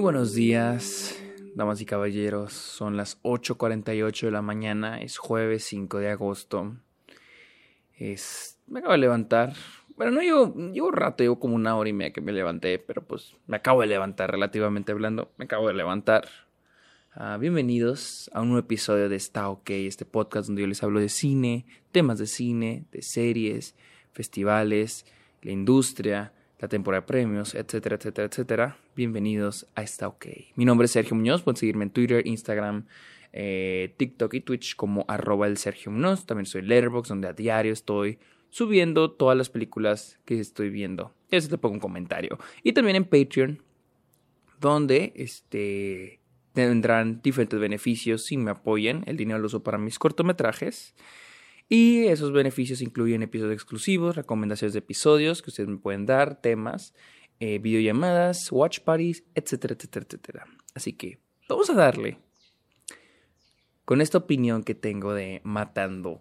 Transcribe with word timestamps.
Buenos 0.00 0.32
días, 0.32 1.14
damas 1.54 1.82
y 1.82 1.84
caballeros. 1.84 2.54
Son 2.54 2.96
las 2.96 3.22
8.48 3.22 4.22
de 4.22 4.30
la 4.30 4.40
mañana, 4.40 4.98
es 5.02 5.18
jueves 5.18 5.64
5 5.64 5.98
de 5.98 6.08
agosto. 6.08 6.74
Es... 7.98 8.58
Me 8.66 8.78
acabo 8.78 8.92
de 8.92 8.98
levantar. 8.98 9.52
Bueno, 9.96 10.12
no 10.12 10.22
llevo, 10.22 10.54
llevo 10.72 10.90
rato, 10.90 11.22
llevo 11.22 11.38
como 11.38 11.54
una 11.54 11.76
hora 11.76 11.90
y 11.90 11.92
media 11.92 12.14
que 12.14 12.22
me 12.22 12.32
levanté, 12.32 12.78
pero 12.78 13.06
pues 13.06 13.36
me 13.46 13.58
acabo 13.58 13.82
de 13.82 13.88
levantar 13.88 14.30
relativamente 14.30 14.90
hablando. 14.90 15.32
Me 15.36 15.44
acabo 15.44 15.68
de 15.68 15.74
levantar. 15.74 16.26
Ah, 17.12 17.36
bienvenidos 17.38 18.30
a 18.32 18.40
un 18.40 18.48
nuevo 18.48 18.64
episodio 18.64 19.10
de 19.10 19.16
Está 19.16 19.50
OK, 19.50 19.68
este 19.68 20.06
podcast 20.06 20.46
donde 20.46 20.62
yo 20.62 20.68
les 20.68 20.82
hablo 20.82 21.00
de 21.00 21.10
cine, 21.10 21.66
temas 21.92 22.18
de 22.18 22.26
cine, 22.26 22.86
de 22.90 23.02
series, 23.02 23.76
festivales, 24.12 25.04
la 25.42 25.50
industria, 25.50 26.32
la 26.60 26.68
temporada 26.68 27.00
de 27.00 27.06
premios, 27.06 27.54
etcétera, 27.54 27.96
etcétera, 27.96 28.28
etcétera. 28.28 28.76
Bienvenidos 28.94 29.66
a 29.74 29.82
Está 29.82 30.08
OK. 30.08 30.26
Mi 30.56 30.66
nombre 30.66 30.84
es 30.84 30.90
Sergio 30.90 31.16
Muñoz, 31.16 31.42
pueden 31.42 31.56
seguirme 31.56 31.84
en 31.84 31.90
Twitter, 31.90 32.26
Instagram, 32.26 32.84
eh, 33.32 33.94
TikTok 33.96 34.34
y 34.34 34.40
Twitch 34.42 34.76
como 34.76 35.06
arroba 35.08 35.46
el 35.46 35.56
Sergio 35.56 35.90
Muñoz. 35.90 36.26
También 36.26 36.44
soy 36.44 36.60
Letterboxd, 36.60 37.08
donde 37.08 37.28
a 37.28 37.32
diario 37.32 37.72
estoy 37.72 38.18
subiendo 38.50 39.10
todas 39.10 39.38
las 39.38 39.48
películas 39.48 40.18
que 40.26 40.38
estoy 40.38 40.68
viendo. 40.68 41.14
Eso 41.30 41.48
te 41.48 41.56
pongo 41.56 41.74
un 41.74 41.80
comentario. 41.80 42.38
Y 42.62 42.74
también 42.74 42.96
en 42.96 43.04
Patreon, 43.04 43.62
donde 44.60 45.14
este, 45.16 46.20
tendrán 46.52 47.22
diferentes 47.22 47.58
beneficios 47.58 48.26
si 48.26 48.36
me 48.36 48.50
apoyan. 48.50 49.02
El 49.06 49.16
dinero 49.16 49.38
lo 49.38 49.46
uso 49.46 49.62
para 49.62 49.78
mis 49.78 49.98
cortometrajes. 49.98 50.94
Y 51.72 52.08
esos 52.08 52.32
beneficios 52.32 52.82
incluyen 52.82 53.22
episodios 53.22 53.54
exclusivos, 53.54 54.16
recomendaciones 54.16 54.72
de 54.72 54.80
episodios 54.80 55.40
que 55.40 55.50
ustedes 55.50 55.68
me 55.68 55.78
pueden 55.78 56.04
dar, 56.04 56.40
temas, 56.40 56.94
eh, 57.38 57.60
videollamadas, 57.60 58.50
watch 58.50 58.80
parties, 58.80 59.22
etcétera, 59.36 59.74
etcétera, 59.74 60.04
etcétera. 60.04 60.46
Así 60.74 60.94
que 60.94 61.20
vamos 61.48 61.70
a 61.70 61.74
darle 61.74 62.18
con 63.84 64.00
esta 64.00 64.18
opinión 64.18 64.64
que 64.64 64.74
tengo 64.74 65.14
de 65.14 65.42
matando 65.44 66.20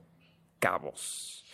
cabos. 0.60 1.46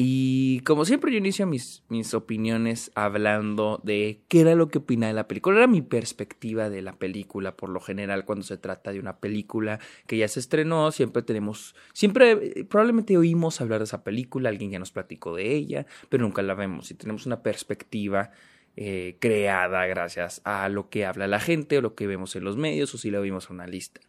Y 0.00 0.60
como 0.60 0.84
siempre 0.84 1.10
yo 1.10 1.18
inicio 1.18 1.44
mis, 1.44 1.82
mis 1.88 2.14
opiniones 2.14 2.92
hablando 2.94 3.80
de 3.82 4.22
qué 4.28 4.42
era 4.42 4.54
lo 4.54 4.68
que 4.68 4.78
opinaba 4.78 5.08
de 5.08 5.14
la 5.14 5.26
película. 5.26 5.56
Era 5.56 5.66
mi 5.66 5.82
perspectiva 5.82 6.70
de 6.70 6.82
la 6.82 6.92
película 6.92 7.56
por 7.56 7.68
lo 7.68 7.80
general 7.80 8.24
cuando 8.24 8.44
se 8.44 8.58
trata 8.58 8.92
de 8.92 9.00
una 9.00 9.16
película 9.16 9.80
que 10.06 10.16
ya 10.16 10.28
se 10.28 10.38
estrenó. 10.38 10.92
Siempre 10.92 11.22
tenemos, 11.22 11.74
siempre 11.94 12.64
probablemente 12.66 13.16
oímos 13.16 13.60
hablar 13.60 13.80
de 13.80 13.86
esa 13.86 14.04
película, 14.04 14.50
alguien 14.50 14.70
ya 14.70 14.78
nos 14.78 14.92
platicó 14.92 15.34
de 15.34 15.52
ella, 15.52 15.84
pero 16.08 16.22
nunca 16.22 16.42
la 16.42 16.54
vemos 16.54 16.92
y 16.92 16.94
tenemos 16.94 17.26
una 17.26 17.42
perspectiva 17.42 18.30
eh, 18.76 19.16
creada 19.18 19.84
gracias 19.86 20.42
a 20.44 20.68
lo 20.68 20.90
que 20.90 21.06
habla 21.06 21.26
la 21.26 21.40
gente 21.40 21.76
o 21.76 21.80
lo 21.80 21.96
que 21.96 22.06
vemos 22.06 22.36
en 22.36 22.44
los 22.44 22.56
medios 22.56 22.94
o 22.94 22.98
si 22.98 23.10
la 23.10 23.18
vimos 23.18 23.50
en 23.50 23.56
una 23.56 23.66
lista. 23.66 24.00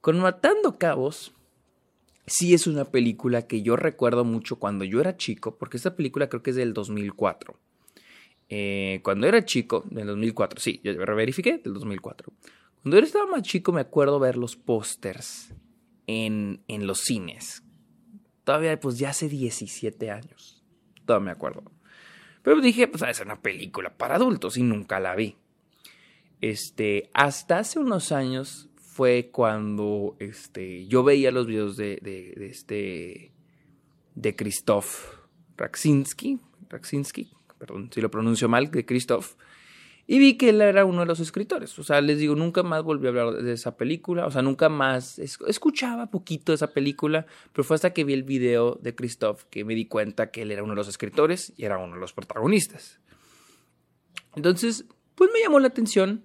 Con 0.00 0.20
Matando 0.20 0.78
Cabos 0.78 1.34
sí 2.30 2.54
es 2.54 2.66
una 2.66 2.84
película 2.84 3.46
que 3.46 3.62
yo 3.62 3.76
recuerdo 3.76 4.24
mucho 4.24 4.58
cuando 4.58 4.84
yo 4.84 5.00
era 5.00 5.16
chico, 5.16 5.56
porque 5.58 5.76
esta 5.76 5.96
película 5.96 6.28
creo 6.28 6.42
que 6.42 6.50
es 6.50 6.56
del 6.56 6.72
2004. 6.72 7.58
Eh, 8.48 9.00
cuando 9.02 9.26
era 9.26 9.44
chico, 9.44 9.84
del 9.90 10.06
2004, 10.06 10.60
sí, 10.60 10.80
yo 10.82 10.96
verifiqué, 10.96 11.58
del 11.58 11.74
2004. 11.74 12.32
Cuando 12.82 12.98
yo 12.98 13.04
estaba 13.04 13.26
más 13.26 13.42
chico 13.42 13.72
me 13.72 13.80
acuerdo 13.80 14.18
ver 14.18 14.36
los 14.36 14.56
pósters 14.56 15.52
en, 16.06 16.62
en 16.68 16.86
los 16.86 17.00
cines. 17.00 17.64
Todavía, 18.44 18.78
pues 18.78 18.98
ya 18.98 19.10
hace 19.10 19.28
17 19.28 20.10
años. 20.10 20.64
Todavía 21.04 21.26
me 21.26 21.30
acuerdo. 21.32 21.64
Pero 22.42 22.60
dije, 22.60 22.88
pues 22.88 23.02
es 23.02 23.20
una 23.20 23.42
película 23.42 23.96
para 23.96 24.14
adultos 24.14 24.56
y 24.56 24.62
nunca 24.62 24.98
la 24.98 25.14
vi. 25.14 25.36
Este, 26.40 27.10
hasta 27.12 27.58
hace 27.58 27.78
unos 27.78 28.12
años 28.12 28.69
fue 28.92 29.30
cuando 29.30 30.16
este, 30.18 30.86
yo 30.88 31.04
veía 31.04 31.30
los 31.30 31.46
videos 31.46 31.76
de, 31.76 32.00
este 32.40 33.32
de 34.16 34.36
Christoph 34.36 35.14
Raksinski, 35.56 36.40
Raksinski, 36.68 37.30
perdón 37.56 37.88
si 37.92 38.00
lo 38.00 38.10
pronuncio 38.10 38.48
mal, 38.48 38.70
de 38.70 38.84
Christoph, 38.84 39.34
y 40.08 40.18
vi 40.18 40.36
que 40.36 40.48
él 40.48 40.60
era 40.60 40.84
uno 40.84 41.00
de 41.00 41.06
los 41.06 41.20
escritores. 41.20 41.78
O 41.78 41.84
sea, 41.84 42.00
les 42.00 42.18
digo, 42.18 42.34
nunca 42.34 42.64
más 42.64 42.82
volví 42.82 43.06
a 43.06 43.10
hablar 43.10 43.34
de 43.34 43.52
esa 43.52 43.76
película, 43.76 44.26
o 44.26 44.30
sea, 44.32 44.42
nunca 44.42 44.68
más 44.68 45.20
escuchaba 45.20 46.10
poquito 46.10 46.50
de 46.50 46.56
esa 46.56 46.72
película, 46.72 47.26
pero 47.52 47.62
fue 47.62 47.76
hasta 47.76 47.92
que 47.92 48.02
vi 48.02 48.14
el 48.14 48.24
video 48.24 48.76
de 48.82 48.96
Christoph 48.96 49.44
que 49.50 49.64
me 49.64 49.76
di 49.76 49.86
cuenta 49.86 50.32
que 50.32 50.42
él 50.42 50.50
era 50.50 50.64
uno 50.64 50.72
de 50.72 50.78
los 50.78 50.88
escritores 50.88 51.52
y 51.56 51.64
era 51.64 51.78
uno 51.78 51.94
de 51.94 52.00
los 52.00 52.12
protagonistas. 52.12 53.00
Entonces, 54.34 54.84
pues 55.14 55.30
me 55.32 55.40
llamó 55.40 55.60
la 55.60 55.68
atención 55.68 56.24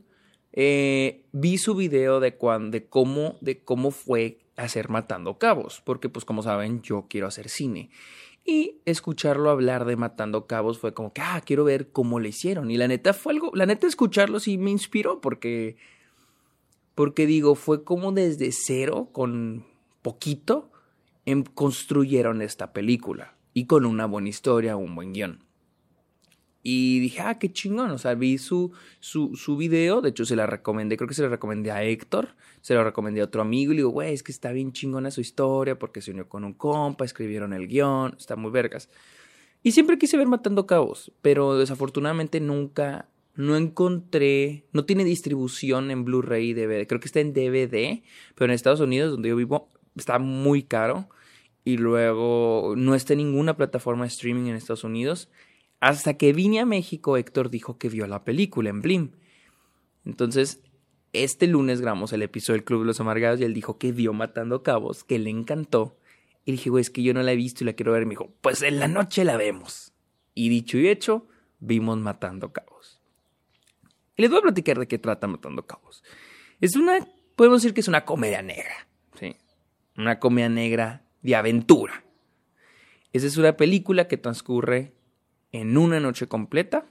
eh, 0.57 1.25
vi 1.33 1.57
su 1.57 1.75
video 1.75 2.21
de, 2.21 2.31
de, 2.69 2.85
cómo, 2.87 3.37
de 3.41 3.59
cómo 3.59 3.91
fue 3.91 4.39
hacer 4.55 4.89
Matando 4.89 5.37
Cabos, 5.37 5.81
porque 5.83 6.07
pues 6.07 6.23
como 6.23 6.43
saben 6.43 6.81
yo 6.81 7.07
quiero 7.09 7.27
hacer 7.27 7.49
cine. 7.49 7.89
Y 8.45 8.77
escucharlo 8.85 9.49
hablar 9.49 9.83
de 9.85 9.97
Matando 9.97 10.47
Cabos 10.47 10.79
fue 10.79 10.93
como 10.93 11.11
que, 11.11 11.21
ah, 11.21 11.41
quiero 11.45 11.65
ver 11.65 11.91
cómo 11.91 12.19
le 12.19 12.29
hicieron. 12.29 12.71
Y 12.71 12.77
la 12.77 12.87
neta 12.87 13.13
fue 13.13 13.33
algo, 13.33 13.51
la 13.53 13.65
neta 13.65 13.85
escucharlo 13.85 14.39
sí 14.39 14.57
me 14.57 14.71
inspiró 14.71 15.19
porque, 15.19 15.75
porque 16.93 17.25
digo, 17.25 17.55
fue 17.55 17.83
como 17.83 18.13
desde 18.13 18.51
cero, 18.53 19.09
con 19.11 19.65
poquito, 20.01 20.71
em, 21.25 21.43
construyeron 21.43 22.41
esta 22.41 22.71
película. 22.71 23.35
Y 23.53 23.65
con 23.65 23.85
una 23.85 24.05
buena 24.05 24.29
historia, 24.29 24.77
un 24.77 24.95
buen 24.95 25.11
guion. 25.11 25.44
Y 26.67 26.99
dije, 26.99 27.21
ah, 27.21 27.37
qué 27.37 27.53
chingón. 27.53 27.91
O 27.91 27.99
sea, 27.99 28.15
vi 28.15 28.39
su, 28.39 28.71
su, 28.99 29.35
su 29.35 29.55
video. 29.55 30.01
De 30.01 30.09
hecho, 30.09 30.25
se 30.25 30.35
la 30.35 30.47
recomendé. 30.47 30.97
Creo 30.97 31.07
que 31.07 31.13
se 31.13 31.21
la 31.21 31.29
recomendé 31.29 31.69
a 31.69 31.83
Héctor. 31.83 32.29
Se 32.61 32.73
lo 32.73 32.83
recomendé 32.83 33.21
a 33.21 33.25
otro 33.25 33.43
amigo. 33.43 33.71
Y 33.71 33.75
le 33.75 33.79
digo, 33.81 33.91
güey, 33.91 34.15
es 34.15 34.23
que 34.23 34.31
está 34.31 34.51
bien 34.51 34.73
chingona 34.73 35.11
su 35.11 35.21
historia. 35.21 35.77
Porque 35.77 36.01
se 36.01 36.09
unió 36.09 36.27
con 36.27 36.43
un 36.43 36.53
compa. 36.53 37.05
Escribieron 37.05 37.53
el 37.53 37.67
guion. 37.67 38.15
Está 38.17 38.35
muy 38.35 38.49
vergas. 38.49 38.89
Y 39.61 39.73
siempre 39.73 39.99
quise 39.99 40.17
ver 40.17 40.25
Matando 40.25 40.65
Cabos. 40.65 41.11
Pero 41.21 41.55
desafortunadamente 41.55 42.39
nunca. 42.39 43.09
No 43.35 43.55
encontré. 43.55 44.65
No 44.73 44.85
tiene 44.85 45.03
distribución 45.03 45.91
en 45.91 46.03
Blu-ray 46.03 46.49
y 46.49 46.53
DVD. 46.55 46.87
Creo 46.87 46.99
que 46.99 47.05
está 47.05 47.19
en 47.19 47.33
DVD. 47.33 48.01
Pero 48.33 48.45
en 48.45 48.55
Estados 48.55 48.79
Unidos, 48.79 49.11
donde 49.11 49.29
yo 49.29 49.35
vivo, 49.35 49.69
está 49.95 50.17
muy 50.17 50.63
caro. 50.63 51.09
Y 51.63 51.77
luego 51.77 52.73
no 52.75 52.95
está 52.95 53.13
en 53.13 53.17
ninguna 53.19 53.55
plataforma 53.55 54.05
de 54.05 54.09
streaming 54.09 54.49
en 54.49 54.55
Estados 54.55 54.83
Unidos. 54.83 55.29
Hasta 55.85 56.15
que 56.15 56.33
vine 56.33 56.59
a 56.59 56.65
México, 56.65 57.15
Héctor 57.15 57.51
dijo 57.51 57.77
que 57.77 57.89
vio 57.89 58.07
la 58.07 58.23
película 58.23 58.71
en 58.71 58.81
Blim. 58.81 59.11
Entonces, 60.03 60.63
este 61.13 61.45
lunes 61.45 61.79
grabamos 61.79 62.11
el 62.11 62.23
episodio 62.23 62.57
del 62.57 62.63
Club 62.63 62.79
de 62.79 62.85
los 62.87 62.99
Amargados 62.99 63.39
y 63.39 63.43
él 63.43 63.53
dijo 63.53 63.77
que 63.77 63.91
vio 63.91 64.11
Matando 64.11 64.63
Cabos, 64.63 65.03
que 65.03 65.19
le 65.19 65.29
encantó. 65.29 65.95
Y 66.43 66.53
dije, 66.53 66.71
güey, 66.71 66.81
es 66.81 66.89
que 66.89 67.03
yo 67.03 67.13
no 67.13 67.21
la 67.21 67.33
he 67.33 67.35
visto 67.35 67.63
y 67.63 67.67
la 67.67 67.73
quiero 67.73 67.91
ver. 67.91 68.01
Y 68.01 68.05
me 68.07 68.13
dijo, 68.13 68.33
pues 68.41 68.63
en 68.63 68.79
la 68.79 68.87
noche 68.87 69.23
la 69.25 69.37
vemos. 69.37 69.93
Y 70.33 70.49
dicho 70.49 70.79
y 70.79 70.87
hecho, 70.87 71.27
vimos 71.59 71.99
Matando 71.99 72.51
Cabos. 72.51 72.99
Y 74.17 74.23
les 74.23 74.31
voy 74.31 74.39
a 74.39 74.41
platicar 74.41 74.79
de 74.79 74.87
qué 74.87 74.97
trata 74.97 75.27
Matando 75.27 75.67
Cabos. 75.67 76.03
Es 76.61 76.75
una, 76.75 77.07
podemos 77.35 77.61
decir 77.61 77.75
que 77.75 77.81
es 77.81 77.87
una 77.87 78.05
comedia 78.05 78.41
negra, 78.41 78.87
¿sí? 79.19 79.35
Una 79.95 80.19
comedia 80.19 80.49
negra 80.49 81.05
de 81.21 81.35
aventura. 81.35 82.03
Esa 83.13 83.27
es 83.27 83.37
una 83.37 83.55
película 83.55 84.07
que 84.07 84.17
transcurre 84.17 84.94
en 85.61 85.77
una 85.77 86.01
noche 86.01 86.27
completa. 86.27 86.85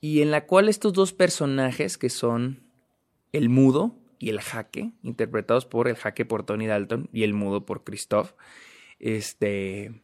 Y 0.00 0.20
en 0.20 0.30
la 0.30 0.44
cual 0.46 0.68
estos 0.68 0.92
dos 0.92 1.14
personajes 1.14 1.96
que 1.96 2.10
son 2.10 2.62
el 3.32 3.48
mudo 3.48 3.96
y 4.18 4.28
el 4.28 4.40
jaque, 4.40 4.92
interpretados 5.02 5.64
por 5.64 5.88
el 5.88 5.96
jaque 5.96 6.26
por 6.26 6.44
Tony 6.44 6.66
Dalton 6.66 7.08
y 7.12 7.22
el 7.22 7.32
mudo 7.32 7.64
por 7.64 7.84
Christoph, 7.84 8.32
este, 8.98 10.02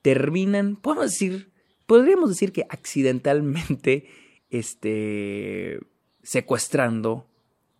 terminan, 0.00 0.76
podemos 0.76 1.10
decir, 1.10 1.50
podríamos 1.86 2.30
decir 2.30 2.50
que 2.50 2.64
accidentalmente, 2.70 4.08
este, 4.48 5.80
secuestrando 6.22 7.26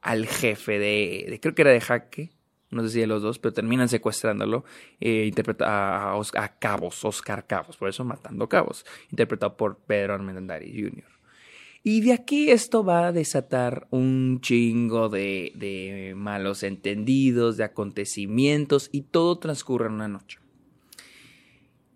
al 0.03 0.27
jefe 0.27 0.79
de, 0.79 1.27
de 1.31 1.41
creo 1.41 1.55
que 1.55 1.63
era 1.63 1.73
de 1.73 1.81
jaque, 1.81 2.33
no 2.71 2.83
sé 2.85 2.91
si 2.91 3.01
de 3.01 3.07
los 3.07 3.23
dos, 3.23 3.39
pero 3.39 3.53
terminan 3.53 3.89
secuestrándolo, 3.89 4.65
eh, 5.01 5.31
a, 5.61 6.57
Cabos, 6.59 7.05
Oscar 7.05 7.47
Cabos, 7.47 7.77
por 7.77 7.89
eso 7.89 8.05
matando 8.05 8.49
Cabos, 8.49 8.87
interpretado 9.11 9.57
por 9.57 9.79
Pedro 9.79 10.15
Armendariz 10.15 10.73
Jr. 10.73 11.05
Y 11.83 12.03
de 12.03 12.13
aquí 12.13 12.51
esto 12.51 12.85
va 12.85 13.09
a 13.09 13.13
desatar 13.13 13.89
un 13.91 14.41
chingo 14.43 15.09
de, 15.09 15.53
de 15.57 16.13
malos 16.15 16.63
entendidos, 16.63 17.57
de 17.57 17.65
acontecimientos, 17.65 18.89
y 18.93 19.03
todo 19.03 19.39
transcurre 19.39 19.87
en 19.87 19.95
una 19.95 20.09
noche. 20.09 20.39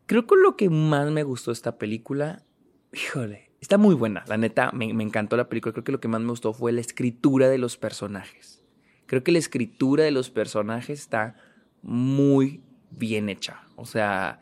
Creo 0.07 0.27
que 0.27 0.37
lo 0.37 0.57
que 0.57 0.71
más 0.71 1.11
me 1.11 1.23
gustó 1.23 1.51
de 1.51 1.55
esta 1.55 1.79
película, 1.79 2.45
híjole, 2.93 3.53
está 3.61 3.79
muy 3.79 3.95
buena, 3.95 4.25
la 4.27 4.39
neta, 4.39 4.73
me 4.73 4.87
encantó 5.03 5.37
la 5.37 5.49
película, 5.49 5.73
creo 5.73 5.85
que 5.85 5.93
lo 5.93 6.01
que 6.01 6.09
más 6.09 6.21
me 6.21 6.31
gustó 6.31 6.53
fue 6.53 6.73
la 6.73 6.81
escritura 6.81 7.49
de 7.49 7.59
los 7.59 7.77
personajes 7.77 8.64
Creo 9.07 9.23
que 9.23 9.33
la 9.33 9.39
escritura 9.39 10.05
de 10.05 10.11
los 10.11 10.31
personajes 10.31 11.01
está 11.01 11.37
muy 11.83 12.63
bien 12.91 13.29
hecha. 13.29 13.63
O 13.77 13.85
sea, 13.85 14.41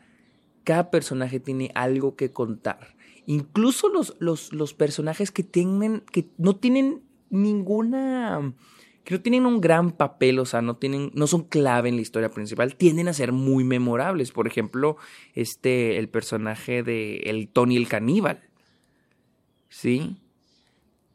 cada 0.63 0.91
personaje 0.91 1.39
tiene 1.39 1.71
algo 1.75 2.15
que 2.15 2.31
contar. 2.31 2.95
incluso 3.25 3.87
los, 3.87 4.15
los, 4.19 4.51
los 4.51 4.73
personajes 4.73 5.31
que 5.31 5.43
tienen, 5.43 6.03
que 6.11 6.27
no 6.37 6.57
tienen 6.57 7.03
ninguna, 7.29 8.53
que 9.03 9.15
no 9.15 9.21
tienen 9.21 9.45
un 9.45 9.61
gran 9.61 9.91
papel, 9.91 10.39
o 10.39 10.45
sea, 10.45 10.61
no 10.61 10.75
tienen, 10.75 11.11
no 11.13 11.27
son 11.27 11.43
clave 11.43 11.89
en 11.89 11.95
la 11.95 12.01
historia 12.01 12.29
principal, 12.29 12.75
tienden 12.75 13.07
a 13.07 13.13
ser 13.13 13.31
muy 13.31 13.63
memorables. 13.63 14.31
Por 14.31 14.47
ejemplo, 14.47 14.97
este, 15.33 15.97
el 15.99 16.09
personaje 16.09 16.83
de 16.83 17.17
el 17.25 17.47
Tony 17.47 17.77
el 17.77 17.87
caníbal. 17.87 18.41
¿Sí? 19.69 20.17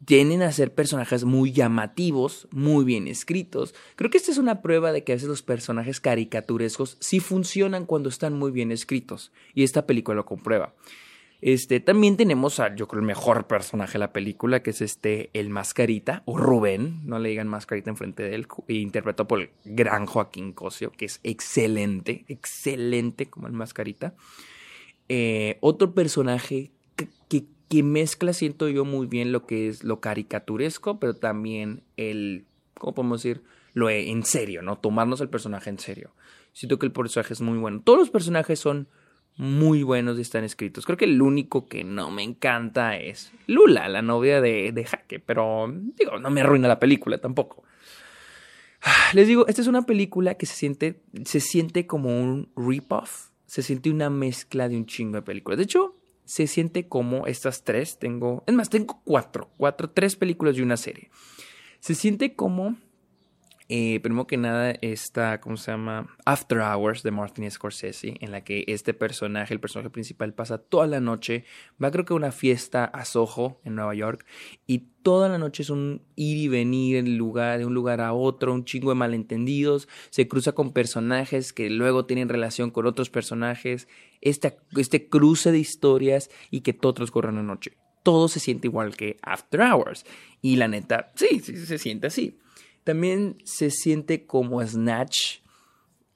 Tienden 0.05 0.41
a 0.41 0.51
ser 0.51 0.73
personajes 0.73 1.23
muy 1.25 1.51
llamativos, 1.51 2.47
muy 2.51 2.85
bien 2.85 3.07
escritos. 3.07 3.75
Creo 3.95 4.09
que 4.09 4.17
esta 4.17 4.31
es 4.31 4.37
una 4.37 4.61
prueba 4.61 4.91
de 4.91 5.03
que 5.03 5.11
a 5.11 5.15
veces 5.15 5.29
los 5.29 5.41
personajes 5.41 5.99
caricaturescos 5.99 6.97
sí 6.99 7.19
funcionan 7.19 7.85
cuando 7.85 8.09
están 8.09 8.33
muy 8.33 8.51
bien 8.51 8.71
escritos. 8.71 9.31
Y 9.53 9.63
esta 9.63 9.85
película 9.85 10.15
lo 10.15 10.25
comprueba. 10.25 10.73
Este, 11.41 11.79
también 11.79 12.17
tenemos 12.17 12.59
a, 12.59 12.75
yo 12.75 12.87
creo, 12.87 12.99
el 12.99 13.07
mejor 13.07 13.47
personaje 13.47 13.93
de 13.93 13.99
la 13.99 14.11
película, 14.11 14.61
que 14.61 14.71
es 14.71 14.81
este, 14.81 15.29
el 15.33 15.49
Mascarita, 15.49 16.21
o 16.25 16.37
Rubén, 16.37 17.01
no 17.05 17.17
le 17.19 17.29
digan 17.29 17.47
Mascarita 17.47 17.89
enfrente 17.89 18.23
de 18.23 18.35
él, 18.35 18.47
interpretado 18.67 19.27
por 19.27 19.39
el 19.39 19.49
gran 19.63 20.05
Joaquín 20.05 20.51
Cosio, 20.51 20.91
que 20.91 21.05
es 21.05 21.21
excelente, 21.23 22.25
excelente 22.27 23.29
como 23.29 23.47
el 23.47 23.53
Mascarita. 23.53 24.15
Eh, 25.07 25.57
otro 25.61 25.93
personaje 25.93 26.71
que 27.29 27.45
mezcla, 27.83 28.33
siento 28.33 28.67
yo, 28.67 28.85
muy 28.85 29.07
bien 29.07 29.31
lo 29.31 29.45
que 29.45 29.67
es 29.67 29.83
lo 29.83 29.99
caricaturesco, 29.99 30.99
pero 30.99 31.15
también 31.15 31.83
el, 31.97 32.45
¿cómo 32.75 32.95
podemos 32.95 33.23
decir? 33.23 33.43
Lo 33.73 33.89
en 33.89 34.23
serio, 34.23 34.61
¿no? 34.61 34.77
Tomarnos 34.77 35.21
el 35.21 35.29
personaje 35.29 35.69
en 35.69 35.79
serio. 35.79 36.11
Siento 36.53 36.79
que 36.79 36.87
el 36.87 36.91
personaje 36.91 37.33
es 37.33 37.41
muy 37.41 37.57
bueno. 37.59 37.81
Todos 37.83 37.99
los 37.99 38.09
personajes 38.09 38.59
son 38.59 38.87
muy 39.37 39.83
buenos 39.83 40.17
y 40.17 40.21
están 40.21 40.43
escritos. 40.43 40.85
Creo 40.85 40.97
que 40.97 41.05
el 41.05 41.21
único 41.21 41.67
que 41.67 41.83
no 41.83 42.11
me 42.11 42.23
encanta 42.23 42.97
es 42.97 43.31
Lula, 43.47 43.87
la 43.87 44.01
novia 44.01 44.41
de, 44.41 44.71
de 44.73 44.85
Jaque, 44.85 45.19
pero 45.19 45.71
digo, 45.97 46.19
no 46.19 46.29
me 46.29 46.41
arruina 46.41 46.67
la 46.67 46.79
película 46.79 47.19
tampoco. 47.19 47.63
Les 49.13 49.27
digo, 49.27 49.47
esta 49.47 49.61
es 49.61 49.67
una 49.67 49.83
película 49.83 50.35
que 50.35 50.45
se 50.45 50.55
siente, 50.55 51.01
se 51.25 51.39
siente 51.39 51.87
como 51.87 52.19
un 52.19 52.49
rip-off, 52.55 53.29
se 53.45 53.61
siente 53.61 53.89
una 53.89 54.09
mezcla 54.09 54.69
de 54.69 54.77
un 54.77 54.85
chingo 54.85 55.15
de 55.15 55.21
películas. 55.21 55.57
De 55.57 55.63
hecho, 55.63 55.95
se 56.29 56.45
siente 56.45 56.87
como 56.87 57.25
estas 57.25 57.63
tres, 57.63 57.97
tengo, 57.97 58.43
es 58.45 58.53
más, 58.53 58.69
tengo 58.69 59.01
cuatro, 59.03 59.49
cuatro, 59.57 59.89
tres 59.89 60.15
películas 60.15 60.55
y 60.55 60.61
una 60.61 60.77
serie. 60.77 61.09
Se 61.79 61.95
siente 61.95 62.35
como, 62.35 62.77
eh, 63.71 63.99
primero 63.99 64.25
que 64.25 64.35
nada, 64.35 64.71
esta, 64.81 65.39
¿cómo 65.39 65.55
se 65.55 65.69
llama? 65.69 66.15
After 66.25 66.57
Hours 66.57 67.03
de 67.03 67.11
Martin 67.11 67.49
Scorsese, 67.51 68.15
en 68.19 68.31
la 68.31 68.43
que 68.43 68.63
este 68.67 68.95
personaje, 68.95 69.53
el 69.53 69.59
personaje 69.59 69.91
principal, 69.91 70.33
pasa 70.33 70.57
toda 70.57 70.87
la 70.87 70.99
noche, 70.99 71.45
va 71.81 71.91
creo 71.91 72.03
que 72.03 72.13
a 72.13 72.15
una 72.15 72.31
fiesta 72.31 72.85
a 72.85 73.05
Soho, 73.05 73.61
en 73.63 73.75
Nueva 73.75 73.93
York, 73.93 74.25
y 74.65 74.89
toda 75.03 75.29
la 75.29 75.37
noche 75.37 75.61
es 75.61 75.69
un 75.69 76.01
ir 76.15 76.37
y 76.37 76.47
venir 76.47 77.03
de 77.03 77.65
un 77.65 77.73
lugar 77.75 78.01
a 78.01 78.13
otro, 78.13 78.55
un 78.55 78.65
chingo 78.65 78.89
de 78.89 78.95
malentendidos, 78.95 79.87
se 80.09 80.27
cruza 80.27 80.53
con 80.53 80.73
personajes 80.73 81.53
que 81.53 81.69
luego 81.69 82.07
tienen 82.07 82.27
relación 82.27 82.71
con 82.71 82.87
otros 82.87 83.11
personajes, 83.11 83.87
este, 84.21 84.57
este 84.77 85.09
cruce 85.09 85.51
de 85.51 85.59
historias 85.59 86.31
y 86.49 86.61
que 86.61 86.73
todo 86.73 86.95
transcurre 86.95 87.29
en 87.29 87.35
la 87.35 87.43
noche. 87.43 87.77
Todo 88.01 88.29
se 88.29 88.39
siente 88.39 88.67
igual 88.67 88.97
que 88.97 89.17
After 89.21 89.61
Hours. 89.61 90.05
Y 90.41 90.55
la 90.55 90.67
neta, 90.67 91.11
sí, 91.13 91.39
sí, 91.41 91.55
se 91.55 91.77
siente 91.77 92.07
así. 92.07 92.39
También 92.83 93.37
se 93.43 93.69
siente 93.71 94.25
como 94.25 94.65
Snatch 94.65 95.39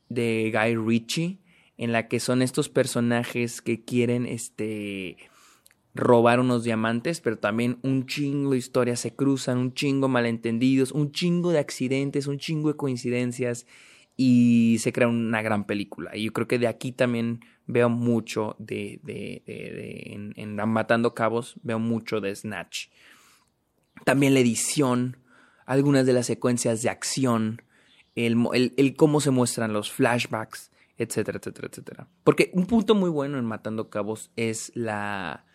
de 0.10 0.52
Guy 0.54 0.76
Ritchie, 0.76 1.40
en 1.78 1.92
la 1.92 2.08
que 2.08 2.20
son 2.20 2.42
estos 2.42 2.70
personajes 2.70 3.62
que 3.62 3.84
quieren 3.84 4.26
este 4.26 5.18
robar 5.96 6.40
unos 6.40 6.64
diamantes, 6.64 7.22
pero 7.22 7.38
también 7.38 7.78
un 7.84 8.06
chingo 8.08 8.52
de 8.52 8.58
historias 8.58 9.00
se 9.00 9.16
cruzan, 9.16 9.58
un 9.58 9.74
chingo 9.74 10.08
malentendidos, 10.08 10.92
un 10.92 11.12
chingo 11.12 11.52
de 11.52 11.60
accidentes, 11.60 12.28
un 12.28 12.40
chingo 12.40 12.70
de 12.70 12.78
coincidencias 12.78 13.68
y 14.16 14.78
se 14.80 14.92
crea 14.92 15.08
una 15.08 15.42
gran 15.42 15.66
película. 15.66 16.16
Y 16.16 16.26
yo 16.26 16.34
creo 16.34 16.48
que 16.48 16.60
de 16.60 16.68
aquí 16.68 16.92
también 16.92 17.42
veo 17.66 17.90
mucho 17.90 18.56
de, 18.60 19.00
de, 19.04 19.44
de, 19.46 20.34
en, 20.36 20.56
Matando 20.56 21.14
Cabos, 21.14 21.56
veo 21.64 21.80
mucho 21.80 22.22
de 22.22 22.36
Snatch. 22.36 22.88
También 24.06 24.34
la 24.34 24.40
edición, 24.40 25.18
algunas 25.66 26.06
de 26.06 26.14
las 26.14 26.26
secuencias 26.26 26.82
de 26.82 26.90
acción, 26.90 27.62
el, 28.16 28.38
el, 28.54 28.74
el 28.78 28.96
cómo 28.96 29.22
se 29.22 29.32
muestran 29.32 29.74
los 29.74 29.92
flashbacks, 29.92 30.72
etcétera, 30.98 31.40
etcétera, 31.40 31.68
etcétera. 31.72 32.08
Porque 32.24 32.52
un 32.54 32.66
punto 32.66 32.96
muy 32.96 33.10
bueno 33.10 33.38
en 33.38 33.46
Matando 33.46 33.90
Cabos 33.90 34.32
es 34.36 34.72
la, 34.76 35.46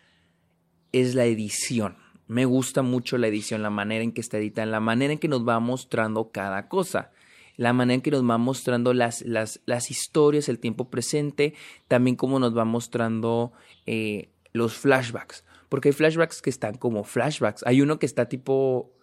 es 0.93 1.14
la 1.14 1.25
edición. 1.25 1.96
Me 2.26 2.44
gusta 2.44 2.82
mucho 2.82 3.16
la 3.16 3.28
edición, 3.28 3.62
la 3.62 3.70
manera 3.70 4.05
en 4.05 4.12
que 4.12 4.20
está 4.20 4.38
editada, 4.38 4.66
la 4.66 4.81
manera 4.81 5.12
en 5.12 5.19
que 5.19 5.28
nos 5.28 5.46
va 5.46 5.60
mostrando 5.60 6.31
cada 6.31 6.69
cosa 6.69 7.12
la 7.58 7.72
manera 7.72 7.96
en 7.96 8.00
que 8.00 8.12
nos 8.12 8.25
va 8.25 8.38
mostrando 8.38 8.94
las, 8.94 9.22
las, 9.22 9.61
las 9.66 9.90
historias, 9.90 10.49
el 10.49 10.61
tiempo 10.61 10.90
presente, 10.90 11.54
también 11.88 12.14
cómo 12.14 12.38
nos 12.38 12.56
va 12.56 12.64
mostrando 12.64 13.52
eh, 13.84 14.31
los 14.52 14.75
flashbacks. 14.75 15.44
Porque 15.69 15.88
hay 15.88 15.93
flashbacks 15.93 16.40
que 16.40 16.50
están 16.50 16.76
como 16.76 17.02
flashbacks. 17.02 17.66
Hay 17.66 17.82
uno 17.82 17.99
que 17.99 18.06
está 18.06 18.28
tipo 18.28 18.96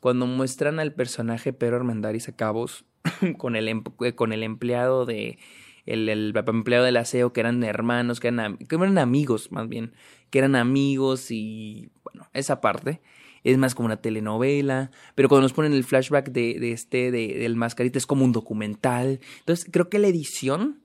cuando 0.00 0.26
muestran 0.26 0.80
al 0.80 0.94
personaje 0.94 1.52
Pedro 1.52 1.76
Armendáriz 1.76 2.28
a 2.28 2.36
cabos 2.36 2.84
con 3.38 3.56
el, 3.56 3.68
em, 3.68 3.82
con 4.14 4.32
el 4.32 4.42
empleado 4.42 5.06
de 5.06 5.38
el, 5.86 6.34
empleado 6.36 6.84
del 6.84 6.98
aseo 6.98 7.32
que 7.32 7.40
eran 7.40 7.64
hermanos, 7.64 8.20
que 8.20 8.28
eran, 8.28 8.58
que 8.58 8.76
eran 8.76 8.98
amigos 8.98 9.50
más 9.50 9.68
bien, 9.68 9.94
que 10.30 10.38
eran 10.38 10.54
amigos 10.54 11.30
y 11.30 11.90
bueno, 12.04 12.28
esa 12.34 12.60
parte 12.60 13.00
es 13.44 13.56
más 13.56 13.74
como 13.74 13.86
una 13.86 14.00
telenovela, 14.00 14.90
pero 15.14 15.28
cuando 15.28 15.42
nos 15.42 15.52
ponen 15.52 15.72
el 15.72 15.84
flashback 15.84 16.30
de, 16.30 16.58
de 16.58 16.72
este, 16.72 17.10
de, 17.10 17.38
del 17.38 17.56
mascarita, 17.56 17.96
es 17.96 18.06
como 18.06 18.24
un 18.24 18.32
documental. 18.32 19.20
Entonces, 19.38 19.66
creo 19.70 19.88
que 19.88 19.98
la 19.98 20.08
edición 20.08 20.82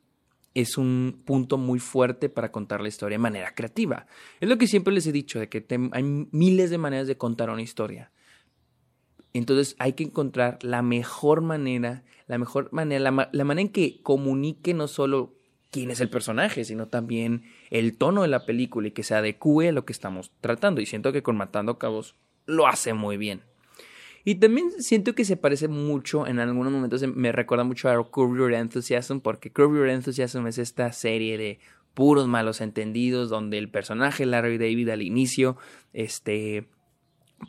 es 0.54 0.78
un 0.78 1.24
punto 1.26 1.58
muy 1.58 1.80
fuerte 1.80 2.30
para 2.30 2.52
contar 2.52 2.82
la 2.82 2.88
historia 2.88 3.16
de 3.16 3.22
manera 3.22 3.56
creativa. 3.56 4.06
Es 4.40 4.48
lo 4.48 4.58
que 4.58 4.68
siempre 4.68 4.94
les 4.94 5.08
he 5.08 5.12
dicho, 5.12 5.40
de 5.40 5.50
que 5.50 5.66
hay 5.92 6.04
miles 6.04 6.70
de 6.70 6.78
maneras 6.78 7.08
de 7.08 7.18
contar 7.18 7.50
una 7.50 7.62
historia. 7.62 8.12
Entonces 9.34 9.76
hay 9.80 9.94
que 9.94 10.04
encontrar 10.04 10.60
la 10.62 10.82
mejor 10.82 11.42
manera, 11.42 12.04
la 12.28 12.38
mejor 12.38 12.72
manera, 12.72 13.00
la, 13.02 13.12
manera 13.12 13.62
en 13.62 13.70
que 13.70 14.00
comunique 14.04 14.74
no 14.74 14.88
solo 14.88 15.34
quién 15.72 15.90
es 15.90 16.00
el 16.02 16.10
personaje, 16.10 16.64
sino 16.64 16.88
también 16.88 17.44
el 17.72 17.98
tono 17.98 18.22
de 18.22 18.28
la 18.28 18.46
película 18.46 18.88
y 18.88 18.92
que 18.92 19.04
se 19.04 19.16
adecue 19.16 19.70
a 19.70 19.72
lo 19.72 19.86
que 19.86 19.94
estamos 19.94 20.32
tratando. 20.40 20.82
Y 20.82 20.86
siento 20.86 21.12
que 21.12 21.24
con 21.24 21.36
Matando 21.36 21.80
Cabos 21.80 22.16
lo 22.46 22.68
hace 22.68 22.94
muy 22.94 23.18
bien. 23.18 23.42
Y 24.24 24.36
también 24.36 24.72
siento 24.80 25.16
que 25.16 25.26
se 25.26 25.36
parece 25.36 25.68
mucho, 25.68 26.28
en 26.28 26.40
algunos 26.40 26.72
momentos 26.72 27.06
me 27.08 27.32
recuerda 27.32 27.66
mucho 27.66 27.90
a 27.90 28.10
Curb 28.10 28.38
Your 28.38 28.54
Enthusiasm, 28.54 29.20
porque 29.20 29.52
Curb 29.52 29.76
Your 29.76 29.90
Enthusiasm 29.90 30.48
es 30.48 30.60
esta 30.60 30.94
serie 30.94 31.38
de 31.38 31.60
puros 31.94 32.28
malos 32.28 32.62
entendidos, 32.62 33.30
donde 33.30 33.58
el 33.58 33.70
personaje 33.70 34.26
Larry 34.26 34.58
David 34.58 34.90
al 34.90 35.02
inicio, 35.02 35.58
este, 35.92 36.68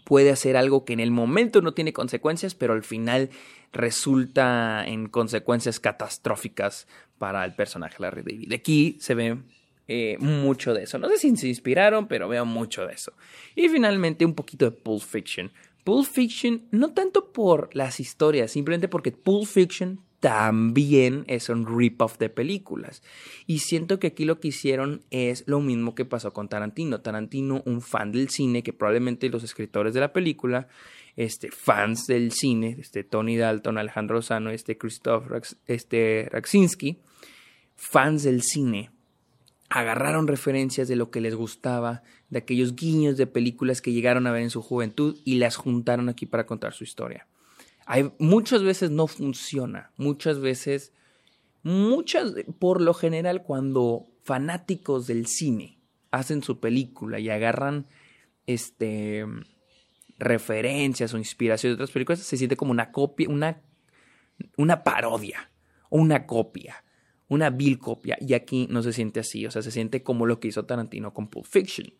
puede 0.04 0.30
hacer 0.30 0.56
algo 0.56 0.84
que 0.84 0.92
en 0.92 1.00
el 1.00 1.10
momento 1.10 1.60
no 1.60 1.74
tiene 1.74 1.92
consecuencias, 1.92 2.54
pero 2.54 2.72
al 2.72 2.82
final 2.82 3.30
resulta 3.72 4.84
en 4.86 5.08
consecuencias 5.08 5.80
catastróficas 5.80 6.86
para 7.18 7.44
el 7.44 7.54
personaje 7.54 7.96
Larry 7.98 8.22
David. 8.22 8.52
Aquí 8.52 8.96
se 9.00 9.14
ve 9.14 9.38
eh, 9.86 10.16
mucho 10.18 10.74
de 10.74 10.84
eso. 10.84 10.98
No 10.98 11.08
sé 11.08 11.18
si 11.18 11.36
se 11.36 11.48
inspiraron, 11.48 12.08
pero 12.08 12.28
veo 12.28 12.44
mucho 12.44 12.86
de 12.86 12.94
eso. 12.94 13.12
Y 13.54 13.68
finalmente 13.68 14.24
un 14.24 14.34
poquito 14.34 14.64
de 14.64 14.70
Pulp 14.72 15.02
Fiction. 15.02 15.52
Pulp 15.84 16.06
Fiction, 16.06 16.66
no 16.70 16.92
tanto 16.92 17.32
por 17.32 17.74
las 17.74 18.00
historias, 18.00 18.50
simplemente 18.50 18.88
porque 18.88 19.12
Pulp 19.12 19.46
Fiction 19.46 20.00
también 20.24 21.24
es 21.28 21.50
un 21.50 21.66
rip-off 21.66 22.16
de 22.16 22.30
películas. 22.30 23.02
Y 23.46 23.58
siento 23.58 23.98
que 23.98 24.06
aquí 24.06 24.24
lo 24.24 24.40
que 24.40 24.48
hicieron 24.48 25.02
es 25.10 25.44
lo 25.46 25.60
mismo 25.60 25.94
que 25.94 26.06
pasó 26.06 26.32
con 26.32 26.48
Tarantino. 26.48 27.02
Tarantino, 27.02 27.62
un 27.66 27.82
fan 27.82 28.10
del 28.10 28.30
cine, 28.30 28.62
que 28.62 28.72
probablemente 28.72 29.28
los 29.28 29.44
escritores 29.44 29.92
de 29.92 30.00
la 30.00 30.14
película, 30.14 30.66
este, 31.16 31.50
fans 31.50 32.06
del 32.06 32.32
cine, 32.32 32.74
este, 32.80 33.04
Tony 33.04 33.36
Dalton, 33.36 33.76
Alejandro 33.76 34.22
Sano, 34.22 34.48
este, 34.48 34.78
Christoph 34.78 35.24
este, 35.66 36.26
Raksinski, 36.32 37.02
fans 37.76 38.22
del 38.22 38.40
cine, 38.40 38.92
agarraron 39.68 40.26
referencias 40.26 40.88
de 40.88 40.96
lo 40.96 41.10
que 41.10 41.20
les 41.20 41.34
gustaba, 41.34 42.02
de 42.30 42.38
aquellos 42.38 42.74
guiños 42.74 43.18
de 43.18 43.26
películas 43.26 43.82
que 43.82 43.92
llegaron 43.92 44.26
a 44.26 44.32
ver 44.32 44.40
en 44.40 44.48
su 44.48 44.62
juventud 44.62 45.18
y 45.26 45.34
las 45.34 45.56
juntaron 45.56 46.08
aquí 46.08 46.24
para 46.24 46.46
contar 46.46 46.72
su 46.72 46.82
historia. 46.82 47.26
Hay, 47.86 48.12
muchas 48.18 48.62
veces 48.62 48.90
no 48.90 49.06
funciona, 49.06 49.90
muchas 49.96 50.40
veces, 50.40 50.92
muchas, 51.62 52.32
por 52.58 52.80
lo 52.80 52.94
general, 52.94 53.42
cuando 53.42 54.06
fanáticos 54.22 55.06
del 55.06 55.26
cine 55.26 55.78
hacen 56.10 56.42
su 56.42 56.60
película 56.60 57.18
y 57.18 57.28
agarran 57.28 57.86
este 58.46 59.26
referencias 60.16 61.12
o 61.12 61.18
inspiración 61.18 61.70
de 61.70 61.74
otras 61.74 61.90
películas, 61.90 62.20
se 62.20 62.36
siente 62.36 62.56
como 62.56 62.70
una 62.70 62.92
copia, 62.92 63.28
una, 63.28 63.60
una 64.56 64.84
parodia 64.84 65.50
una 65.90 66.26
copia 66.26 66.84
una 67.28 67.50
vil 67.50 67.78
copia. 67.78 68.16
Y 68.20 68.34
aquí 68.34 68.66
no 68.70 68.82
se 68.82 68.92
siente 68.92 69.20
así, 69.20 69.46
o 69.46 69.50
sea, 69.50 69.62
se 69.62 69.70
siente 69.70 70.02
como 70.02 70.26
lo 70.26 70.40
que 70.40 70.48
hizo 70.48 70.64
Tarantino 70.64 71.12
con 71.14 71.28
Pulp 71.28 71.46
Fiction. 71.46 71.92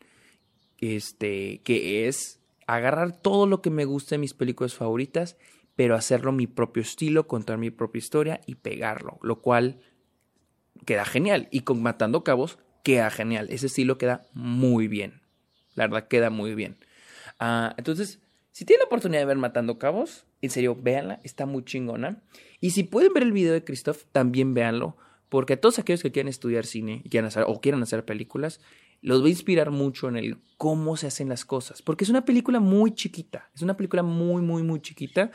este, 0.81 1.61
que 1.63 2.09
es 2.09 2.41
agarrar 2.67 3.21
todo 3.21 3.47
lo 3.47 3.63
que 3.63 3.71
me 3.71 3.85
gusta 3.85 4.15
de 4.15 4.19
mis 4.19 4.35
películas 4.35 4.75
favoritas, 4.75 5.37
pero 5.77 5.95
hacerlo 5.95 6.33
mi 6.33 6.47
propio 6.47 6.83
estilo, 6.83 7.27
contar 7.27 7.59
mi 7.59 7.71
propia 7.71 7.99
historia 7.99 8.41
y 8.47 8.57
pegarlo, 8.57 9.19
lo 9.23 9.41
cual 9.41 9.81
queda 10.85 11.05
genial. 11.05 11.49
Y 11.51 11.61
con 11.61 11.83
Matando 11.83 12.25
Cabos 12.25 12.59
queda 12.83 13.11
genial. 13.11 13.49
Ese 13.51 13.67
estilo 13.67 13.99
queda 13.99 14.27
muy 14.33 14.89
bien. 14.89 15.23
La 15.75 15.87
verdad, 15.87 16.09
queda 16.09 16.31
muy 16.31 16.55
bien. 16.55 16.77
Ah, 17.41 17.75
entonces, 17.77 18.21
si 18.53 18.65
tienen 18.65 18.81
la 18.81 18.87
oportunidad 18.87 19.21
de 19.21 19.27
ver 19.27 19.37
Matando 19.37 19.79
Cabos, 19.79 20.27
en 20.41 20.51
serio, 20.51 20.77
véanla, 20.81 21.21
está 21.25 21.47
muy 21.47 21.65
chingona. 21.65 22.23
Y 22.61 22.71
si 22.71 22.85
pueden 22.85 23.13
ver 23.13 23.25
el 23.25 23.33
video 23.33 23.53
de 23.53 23.65
Christoph, 23.65 24.05
también 24.13 24.55
véanlo, 24.55 24.97
porque 25.29 25.55
a 25.55 25.61
todos 25.61 25.79
aquellos 25.79 26.03
que 26.03 26.13
quieran 26.13 26.29
estudiar 26.29 26.65
cine 26.65 27.03
quieran 27.11 27.27
hacer, 27.27 27.45
o 27.49 27.61
quieran 27.61 27.83
hacer 27.83 28.05
películas, 28.05 28.61
los 29.01 29.23
va 29.23 29.27
a 29.27 29.31
inspirar 29.31 29.71
mucho 29.71 30.09
en 30.09 30.17
el 30.17 30.39
cómo 30.57 30.97
se 30.97 31.09
hacen 31.09 31.29
las 31.29 31.45
cosas, 31.45 31.83
porque 31.83 32.05
es 32.05 32.11
una 32.11 32.25
película 32.25 32.61
muy 32.61 32.95
chiquita, 32.95 33.51
es 33.55 33.63
una 33.63 33.77
película 33.77 34.03
muy, 34.03 34.41
muy, 34.41 34.63
muy 34.63 34.81
chiquita, 34.81 35.31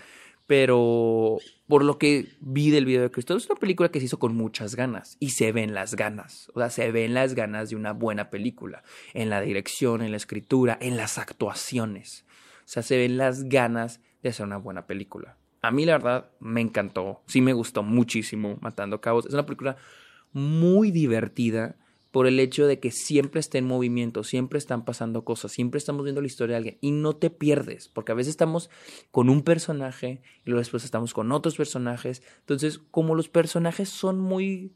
pero 0.49 1.37
por 1.67 1.83
lo 1.83 1.99
que 1.99 2.25
vi 2.39 2.71
del 2.71 2.85
video 2.85 3.03
de 3.03 3.11
Cristo, 3.11 3.37
es 3.37 3.47
una 3.47 3.59
película 3.59 3.91
que 3.91 3.99
se 3.99 4.07
hizo 4.07 4.17
con 4.17 4.35
muchas 4.35 4.73
ganas 4.75 5.15
y 5.19 5.29
se 5.29 5.51
ven 5.51 5.75
las 5.75 5.93
ganas, 5.93 6.51
o 6.55 6.59
sea, 6.59 6.71
se 6.71 6.91
ven 6.91 7.13
las 7.13 7.35
ganas 7.35 7.69
de 7.69 7.75
una 7.75 7.93
buena 7.93 8.31
película, 8.31 8.81
en 9.13 9.29
la 9.29 9.41
dirección, 9.41 10.01
en 10.01 10.09
la 10.09 10.17
escritura, 10.17 10.75
en 10.81 10.97
las 10.97 11.19
actuaciones, 11.19 12.25
o 12.61 12.63
sea, 12.65 12.81
se 12.81 12.97
ven 12.97 13.17
las 13.17 13.43
ganas 13.43 14.01
de 14.23 14.29
hacer 14.29 14.43
una 14.43 14.57
buena 14.57 14.87
película. 14.87 15.37
A 15.61 15.69
mí 15.69 15.85
la 15.85 15.99
verdad 15.99 16.31
me 16.39 16.61
encantó, 16.61 17.21
sí 17.27 17.41
me 17.41 17.53
gustó 17.53 17.83
muchísimo 17.83 18.57
Matando 18.59 19.01
Cabos, 19.01 19.27
es 19.27 19.33
una 19.35 19.45
película 19.45 19.77
muy 20.33 20.89
divertida, 20.89 21.75
por 22.11 22.27
el 22.27 22.39
hecho 22.39 22.65
de 22.65 22.79
que 22.79 22.91
siempre 22.91 23.39
está 23.39 23.57
en 23.57 23.67
movimiento, 23.67 24.23
siempre 24.23 24.57
están 24.57 24.85
pasando 24.85 25.23
cosas, 25.23 25.51
siempre 25.51 25.77
estamos 25.77 26.03
viendo 26.03 26.21
la 26.21 26.27
historia 26.27 26.53
de 26.53 26.57
alguien 26.57 26.77
y 26.81 26.91
no 26.91 27.15
te 27.15 27.29
pierdes, 27.29 27.87
porque 27.87 28.11
a 28.11 28.15
veces 28.15 28.31
estamos 28.31 28.69
con 29.11 29.29
un 29.29 29.43
personaje 29.43 30.21
y 30.45 30.49
luego 30.49 30.59
después 30.59 30.83
estamos 30.83 31.13
con 31.13 31.31
otros 31.31 31.55
personajes. 31.55 32.23
Entonces, 32.39 32.79
como 32.91 33.15
los 33.15 33.29
personajes 33.29 33.89
son 33.89 34.19
muy 34.19 34.73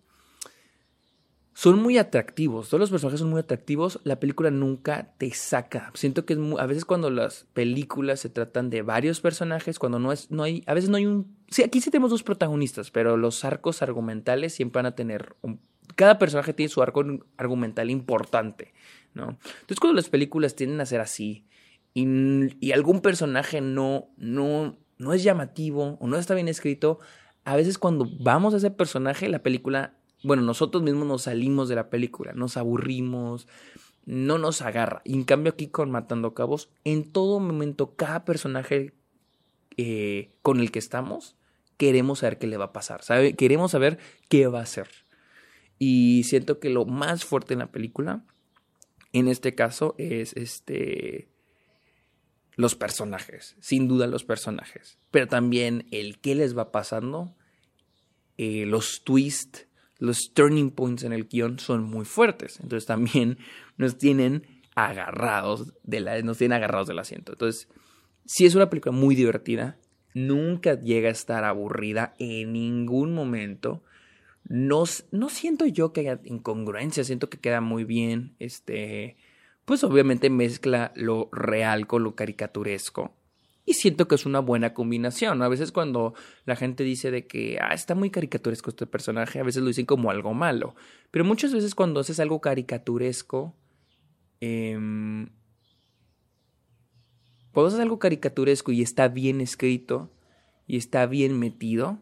son 1.56 1.80
muy 1.80 2.00
atractivos, 2.00 2.70
todos 2.70 2.80
los 2.80 2.90
personajes 2.90 3.20
son 3.20 3.30
muy 3.30 3.40
atractivos, 3.40 4.00
la 4.04 4.20
película 4.20 4.50
nunca 4.50 5.14
te 5.20 5.32
saca. 5.34 5.92
Siento 5.94 6.26
que 6.26 6.36
a 6.58 6.66
veces 6.66 6.84
cuando 6.84 7.12
las 7.12 7.46
películas 7.54 8.20
se 8.22 8.30
tratan 8.30 8.72
de 8.72 8.82
varios 8.82 9.22
personajes, 9.22 9.78
cuando 9.78 10.00
no 10.00 10.12
es 10.12 10.32
no 10.32 10.44
hay 10.44 10.64
a 10.66 10.74
veces 10.74 10.90
no 10.90 10.98
hay 10.98 11.06
un 11.06 11.38
sí, 11.50 11.64
aquí 11.64 11.80
sí 11.80 11.92
tenemos 11.92 12.10
dos 12.10 12.24
protagonistas, 12.24 12.90
pero 12.90 13.18
los 13.18 13.46
arcos 13.46 13.84
argumentales 13.84 14.54
siempre 14.54 14.80
van 14.80 14.88
a 14.88 14.96
tener 14.96 15.36
un 15.42 15.60
cada 15.96 16.20
personaje 16.20 16.54
tiene 16.54 16.70
su 16.70 16.82
arco 16.82 17.04
argumental 17.38 17.90
importante, 17.90 18.74
¿no? 19.14 19.38
Entonces 19.62 19.80
cuando 19.80 19.96
las 19.96 20.10
películas 20.10 20.56
tienden 20.56 20.82
a 20.82 20.86
ser 20.86 21.02
así 21.02 21.46
y, 21.94 22.72
algún 22.72 23.02
personaje 23.02 23.62
no, 23.62 24.10
no, 24.18 24.78
no 24.98 25.14
es 25.14 25.24
llamativo 25.24 25.98
o 26.00 26.08
no 26.08 26.18
está 26.18 26.34
bien 26.34 26.48
escrito, 26.48 27.00
a 27.46 27.56
veces 27.56 27.78
cuando 27.78 28.08
vamos 28.20 28.54
a 28.54 28.58
ese 28.58 28.72
personaje, 28.72 29.30
la 29.30 29.44
película, 29.44 29.94
bueno, 30.24 30.42
nosotros 30.42 30.82
mismos 30.82 31.08
nos 31.08 31.24
salimos 31.24 31.70
de 31.70 31.76
la 31.76 31.90
película, 31.90 32.34
nos 32.34 32.58
aburrimos, 32.58 33.48
no 34.06 34.38
nos 34.38 34.62
agarra. 34.62 35.02
Y 35.06 35.14
en 35.14 35.24
cambio 35.24 35.54
aquí 35.54 35.68
con 35.68 35.92
Matando 35.92 36.34
Cabos, 36.34 36.70
en 36.84 37.12
todo 37.12 37.40
momento, 37.40 37.96
cada 37.96 38.26
personaje 38.26 38.94
eh, 39.78 40.32
con 40.42 40.60
el 40.60 40.72
que 40.72 40.80
estamos, 40.80 41.36
queremos 41.78 42.20
saber 42.20 42.38
qué 42.38 42.48
le 42.48 42.58
va 42.58 42.66
a 42.66 42.74
pasar, 42.74 43.04
¿sabe? 43.04 43.36
Queremos 43.36 43.72
saber 43.72 44.00
qué 44.30 44.48
va 44.48 44.60
a 44.60 44.64
hacer. 44.64 44.88
Y 45.80 46.24
siento 46.24 46.60
que 46.60 46.70
lo 46.70 46.86
más 46.86 47.26
fuerte 47.26 47.54
en 47.54 47.60
la 47.60 47.72
película, 47.72 48.24
en 49.12 49.28
este 49.28 49.56
caso, 49.56 49.96
es 49.98 50.34
este 50.34 51.30
los 52.56 52.76
personajes, 52.76 53.56
sin 53.60 53.88
duda 53.88 54.06
los 54.06 54.24
personajes, 54.24 55.00
pero 55.10 55.28
también 55.28 55.88
el 55.92 56.20
qué 56.20 56.36
les 56.36 56.56
va 56.56 56.72
pasando, 56.72 57.36
eh, 58.38 58.66
los 58.68 59.04
twists, 59.04 59.68
los 59.98 60.34
turning 60.34 60.70
points 60.70 61.04
en 61.04 61.14
el 61.14 61.28
guion 61.28 61.58
son 61.60 61.84
muy 61.84 62.06
fuertes, 62.06 62.60
entonces 62.60 62.86
también 62.86 63.40
nos 63.78 63.98
tienen 63.98 64.46
agarrados 64.76 65.74
de 65.84 66.00
la, 66.00 66.22
nos 66.22 66.38
tienen 66.38 66.58
agarrados 66.58 66.88
del 66.88 67.00
asiento. 67.00 67.34
Entonces, 67.34 67.68
si 68.26 68.46
es 68.46 68.56
una 68.56 68.70
película 68.70 68.92
muy 68.92 69.16
divertida, 69.16 69.78
nunca 70.14 70.80
llega 70.80 71.10
a 71.10 71.12
estar 71.12 71.44
aburrida 71.44 72.14
en 72.20 72.54
ningún 72.54 73.14
momento. 73.14 73.84
No, 74.46 74.84
no 75.12 75.30
siento 75.30 75.66
yo 75.66 75.94
que 75.94 76.02
haya 76.02 76.20
incongruencia, 76.26 77.04
siento 77.04 77.30
que 77.30 77.40
queda 77.40 77.62
muy 77.62 77.86
bien. 77.86 78.36
Este, 78.40 79.18
pues 79.66 79.84
obviamente 79.84 80.30
mezcla 80.30 80.92
lo 80.96 81.30
real 81.32 81.88
con 81.88 82.04
lo 82.04 82.16
caricaturesco. 82.16 83.16
Y 83.66 83.76
siento 83.76 84.10
que 84.10 84.16
es 84.16 84.26
una 84.26 84.40
buena 84.40 84.74
combinación. 84.74 85.42
A 85.42 85.48
veces 85.48 85.72
cuando 85.72 86.14
la 86.46 86.58
gente 86.58 86.84
dice 86.84 87.12
de 87.12 87.26
que 87.28 87.58
ah, 87.62 87.74
está 87.74 87.96
muy 87.96 88.10
caricaturesco 88.10 88.72
este 88.72 88.86
personaje, 88.86 89.40
a 89.40 89.44
veces 89.44 89.62
lo 89.62 89.70
dicen 89.70 89.86
como 89.86 90.12
algo 90.12 90.34
malo. 90.34 90.76
Pero 91.12 91.24
muchas 91.24 91.54
veces 91.54 91.74
cuando 91.74 92.02
haces 92.02 92.20
algo 92.20 92.42
caricaturesco, 92.42 93.56
eh, 94.42 94.74
cuando 97.54 97.68
haces 97.68 97.80
algo 97.80 98.00
caricaturesco 98.00 98.74
y 98.74 98.82
está 98.82 99.08
bien 99.08 99.40
escrito 99.40 100.12
y 100.68 100.76
está 100.76 101.06
bien 101.06 101.40
metido, 101.40 102.02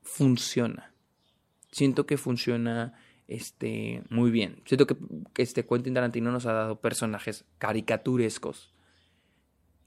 funciona 0.00 0.91
siento 1.72 2.06
que 2.06 2.16
funciona 2.16 2.94
este, 3.26 4.02
muy 4.10 4.30
bien. 4.30 4.62
Siento 4.66 4.86
que, 4.86 4.96
este 5.36 5.66
Quentin 5.66 5.94
Tarantino 5.94 6.30
nos 6.30 6.46
ha 6.46 6.52
dado 6.52 6.80
personajes 6.80 7.44
caricaturescos 7.58 8.72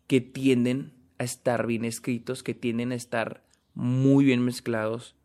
que 0.07 0.19
tienden 0.19 0.93
a 1.17 1.23
estar 1.23 1.65
bien 1.65 1.85
escritos, 1.85 2.43
que 2.43 2.53
tienden 2.53 2.91
a 2.91 2.95
estar 2.95 3.45
muy 3.73 4.25
bien 4.25 4.43
mezclados 4.43 5.15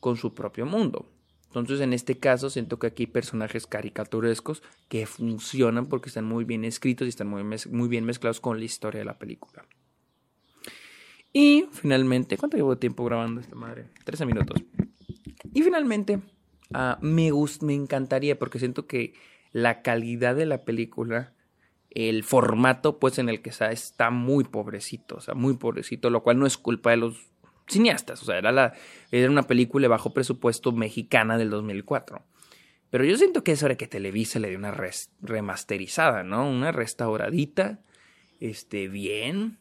con 0.00 0.16
su 0.16 0.34
propio 0.34 0.66
mundo. 0.66 1.10
Entonces, 1.48 1.80
en 1.80 1.92
este 1.92 2.18
caso, 2.18 2.50
siento 2.50 2.78
que 2.78 2.88
aquí 2.88 3.04
hay 3.04 3.06
personajes 3.08 3.66
caricaturescos 3.66 4.62
que 4.88 5.06
funcionan 5.06 5.86
porque 5.86 6.08
están 6.08 6.24
muy 6.24 6.44
bien 6.44 6.64
escritos 6.64 7.06
y 7.06 7.10
están 7.10 7.28
muy, 7.28 7.44
muy 7.44 7.88
bien 7.88 8.04
mezclados 8.04 8.40
con 8.40 8.58
la 8.58 8.64
historia 8.64 9.00
de 9.00 9.04
la 9.04 9.18
película. 9.18 9.64
Y 11.32 11.66
finalmente, 11.72 12.36
¿cuánto 12.36 12.56
llevo 12.56 12.74
de 12.74 12.80
tiempo 12.80 13.04
grabando 13.04 13.40
esta 13.40 13.54
madre? 13.54 13.88
13 14.04 14.26
minutos. 14.26 14.62
Y 15.54 15.62
finalmente, 15.62 16.16
uh, 16.74 17.00
me, 17.00 17.30
me 17.62 17.74
encantaría 17.74 18.38
porque 18.38 18.58
siento 18.58 18.86
que 18.86 19.14
la 19.52 19.82
calidad 19.82 20.34
de 20.34 20.46
la 20.46 20.64
película, 20.64 21.32
el 21.90 22.24
formato 22.24 22.98
pues 22.98 23.18
en 23.18 23.28
el 23.28 23.40
que 23.40 23.50
está, 23.50 23.70
está 23.70 24.10
muy 24.10 24.44
pobrecito, 24.44 25.16
o 25.16 25.20
sea, 25.20 25.34
muy 25.34 25.56
pobrecito, 25.56 26.10
lo 26.10 26.24
cual 26.24 26.40
no 26.40 26.46
es 26.46 26.58
culpa 26.58 26.90
de 26.90 26.96
los 26.98 27.30
cineastas, 27.68 28.20
o 28.20 28.26
sea, 28.26 28.36
era, 28.36 28.52
la, 28.52 28.74
era 29.12 29.30
una 29.30 29.44
película 29.44 29.88
bajo 29.88 30.12
presupuesto 30.12 30.72
mexicana 30.72 31.38
del 31.38 31.50
2004. 31.50 32.22
Pero 32.90 33.04
yo 33.04 33.16
siento 33.16 33.42
que 33.42 33.52
es 33.52 33.62
hora 33.62 33.76
que 33.76 33.86
Televisa 33.86 34.38
le 34.38 34.50
dé 34.50 34.56
una 34.56 34.74
remasterizada, 35.20 36.22
¿no? 36.22 36.48
Una 36.48 36.70
restauradita, 36.72 37.80
este, 38.40 38.88
bien, 38.88 39.58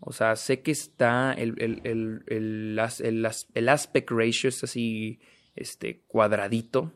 o 0.00 0.12
sea, 0.12 0.34
sé 0.36 0.62
que 0.62 0.70
está 0.70 1.32
el, 1.34 1.54
el, 1.58 1.80
el, 1.84 2.78
el, 3.54 3.68
aspect 3.68 4.10
ratio 4.10 4.48
es 4.48 4.64
así, 4.64 5.20
este, 5.54 6.00
cuadradito, 6.06 6.92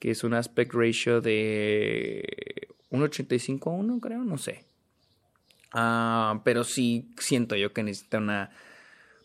que 0.00 0.10
es 0.10 0.24
un 0.24 0.34
aspect 0.34 0.74
ratio 0.74 1.20
de 1.20 2.68
1.85 2.90 3.66
a 3.68 3.70
1, 3.70 4.00
creo, 4.00 4.24
no 4.24 4.38
sé. 4.38 4.66
Ah, 5.72 6.40
pero 6.44 6.64
sí 6.64 7.12
siento 7.18 7.54
yo 7.54 7.72
que 7.72 7.84
necesita 7.84 8.18
una, 8.18 8.50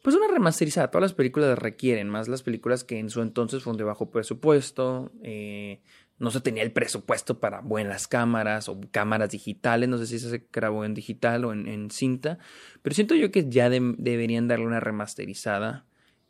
pues 0.03 0.15
una 0.15 0.27
remasterizada. 0.27 0.91
Todas 0.91 1.03
las 1.03 1.13
películas 1.13 1.57
requieren, 1.57 2.07
más 2.09 2.27
las 2.27 2.43
películas 2.43 2.83
que 2.83 2.99
en 2.99 3.09
su 3.09 3.21
entonces 3.21 3.63
fueron 3.63 3.77
de 3.77 3.83
bajo 3.83 4.11
presupuesto. 4.11 5.11
Eh, 5.23 5.81
no 6.21 6.29
se 6.29 6.39
tenía 6.39 6.61
el 6.61 6.71
presupuesto 6.71 7.39
para 7.39 7.61
buenas 7.61 8.07
cámaras 8.07 8.69
o 8.69 8.79
cámaras 8.91 9.31
digitales, 9.31 9.89
no 9.89 9.97
sé 9.97 10.05
si 10.05 10.19
se 10.19 10.45
grabó 10.53 10.85
en 10.85 10.93
digital 10.93 11.45
o 11.45 11.51
en, 11.51 11.89
cinta, 11.89 12.37
pero 12.83 12.93
siento 12.93 13.15
yo 13.15 13.31
que 13.31 13.49
ya 13.49 13.71
deberían 13.71 14.47
darle 14.47 14.67
una 14.67 14.79
remasterizada. 14.79 15.85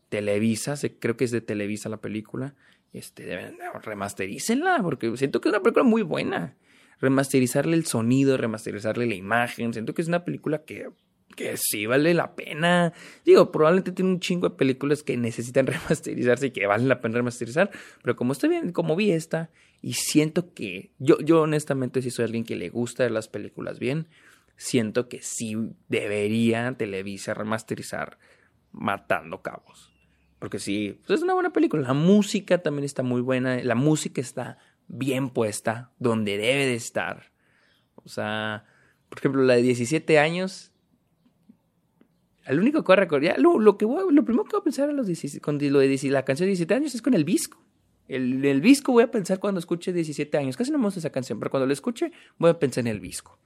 Televisa, 0.07 0.75
creo 0.99 1.15
que 1.15 1.25
es 1.25 1.31
de 1.31 1.41
Televisa 1.41 1.87
la 1.87 2.01
película, 2.01 2.55
este, 2.91 3.23
deben 3.23 3.57
remasterícenla, 3.81 4.81
porque 4.81 5.15
siento 5.15 5.39
que 5.39 5.49
es 5.49 5.53
una 5.53 5.63
película 5.63 5.83
muy 5.83 6.01
buena. 6.01 6.55
Remasterizarle 6.99 7.75
el 7.75 7.85
sonido, 7.85 8.37
remasterizarle 8.37 9.05
la 9.05 9.15
imagen, 9.15 9.73
siento 9.73 9.93
que 9.93 10.01
es 10.01 10.07
una 10.07 10.25
película 10.25 10.63
que 10.63 10.89
que 11.35 11.55
sí 11.55 11.85
vale 11.85 12.13
la 12.13 12.35
pena. 12.35 12.93
Digo, 13.25 13.51
probablemente 13.51 13.93
tiene 13.93 14.11
un 14.11 14.19
chingo 14.19 14.49
de 14.49 14.55
películas 14.55 15.01
que 15.01 15.15
necesitan 15.15 15.65
remasterizarse 15.67 16.47
y 16.47 16.51
que 16.51 16.67
valen 16.67 16.89
la 16.89 16.99
pena 16.99 17.15
remasterizar, 17.15 17.71
pero 18.03 18.17
como 18.17 18.33
estoy 18.33 18.49
bien, 18.49 18.73
como 18.73 18.97
vi 18.97 19.11
esta 19.11 19.49
y 19.81 19.93
siento 19.93 20.53
que 20.53 20.91
yo 20.99 21.19
yo 21.21 21.41
honestamente 21.41 22.01
si 22.01 22.11
soy 22.11 22.25
alguien 22.25 22.43
que 22.43 22.55
le 22.55 22.69
gusta 22.69 23.09
las 23.09 23.27
películas 23.27 23.79
bien, 23.79 24.07
siento 24.55 25.09
que 25.09 25.21
sí 25.21 25.55
debería 25.89 26.73
Televisa 26.77 27.33
remasterizar 27.33 28.19
Matando 28.71 29.41
Cabos. 29.41 29.91
Porque 30.39 30.59
sí, 30.59 30.99
pues 31.05 31.19
es 31.19 31.23
una 31.23 31.33
buena 31.33 31.53
película. 31.53 31.83
La 31.83 31.93
música 31.93 32.59
también 32.59 32.83
está 32.83 33.03
muy 33.03 33.21
buena, 33.21 33.61
la 33.63 33.75
música 33.75 34.21
está 34.21 34.57
bien 34.87 35.29
puesta 35.29 35.91
donde 35.99 36.37
debe 36.37 36.65
de 36.65 36.75
estar. 36.75 37.31
O 37.95 38.09
sea, 38.09 38.65
por 39.09 39.19
ejemplo, 39.19 39.43
la 39.43 39.55
de 39.55 39.61
17 39.61 40.19
años, 40.19 40.71
el 42.45 42.59
único 42.59 42.83
que 42.83 42.87
voy 42.87 42.93
a 42.93 43.01
recordar, 43.01 43.39
lo, 43.39 43.59
lo, 43.59 43.77
que 43.77 43.85
lo 43.85 44.25
primero 44.25 44.45
que 44.45 44.51
voy 44.51 44.61
a 44.61 44.63
pensar 44.63 44.89
a 44.89 44.93
los 44.93 45.07
con 45.41 45.59
lo 45.59 45.79
de 45.79 45.99
la 46.03 46.25
canción 46.25 46.45
de 46.45 46.51
17 46.51 46.73
años 46.73 46.95
es 46.95 47.01
con 47.01 47.13
el 47.13 47.23
Visco. 47.23 47.63
El, 48.15 48.43
el 48.43 48.61
Visco 48.61 48.91
voy 48.91 49.03
a 49.03 49.11
pensar 49.11 49.39
cuando 49.39 49.59
escuche 49.59 49.93
17 49.93 50.37
años. 50.37 50.57
Casi 50.57 50.71
no 50.71 50.77
me 50.77 50.85
gusta 50.85 50.99
esa 50.99 51.11
canción, 51.11 51.39
pero 51.39 51.49
cuando 51.51 51.67
la 51.67 51.73
escuche 51.73 52.11
voy 52.37 52.49
a 52.49 52.59
pensar 52.59 52.81
en 52.81 52.87
el 52.87 52.99
Visco. 52.99 53.39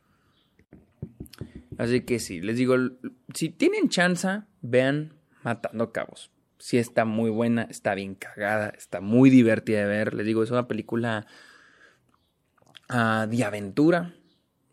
Así 1.77 2.01
que 2.01 2.19
sí, 2.19 2.41
les 2.41 2.57
digo, 2.57 2.75
si 3.33 3.49
tienen 3.49 3.89
chance, 3.89 4.41
vean 4.61 5.13
Matando 5.43 5.91
Cabos. 5.91 6.31
Sí 6.57 6.77
está 6.77 7.05
muy 7.05 7.29
buena, 7.29 7.63
está 7.63 7.93
bien 7.95 8.15
cagada, 8.15 8.69
está 8.69 9.01
muy 9.01 9.29
divertida 9.29 9.81
de 9.81 9.85
ver. 9.85 10.13
Les 10.13 10.25
digo, 10.25 10.41
es 10.41 10.51
una 10.51 10.67
película 10.67 11.27
uh, 12.89 13.27
de 13.27 13.43
aventura, 13.43 14.15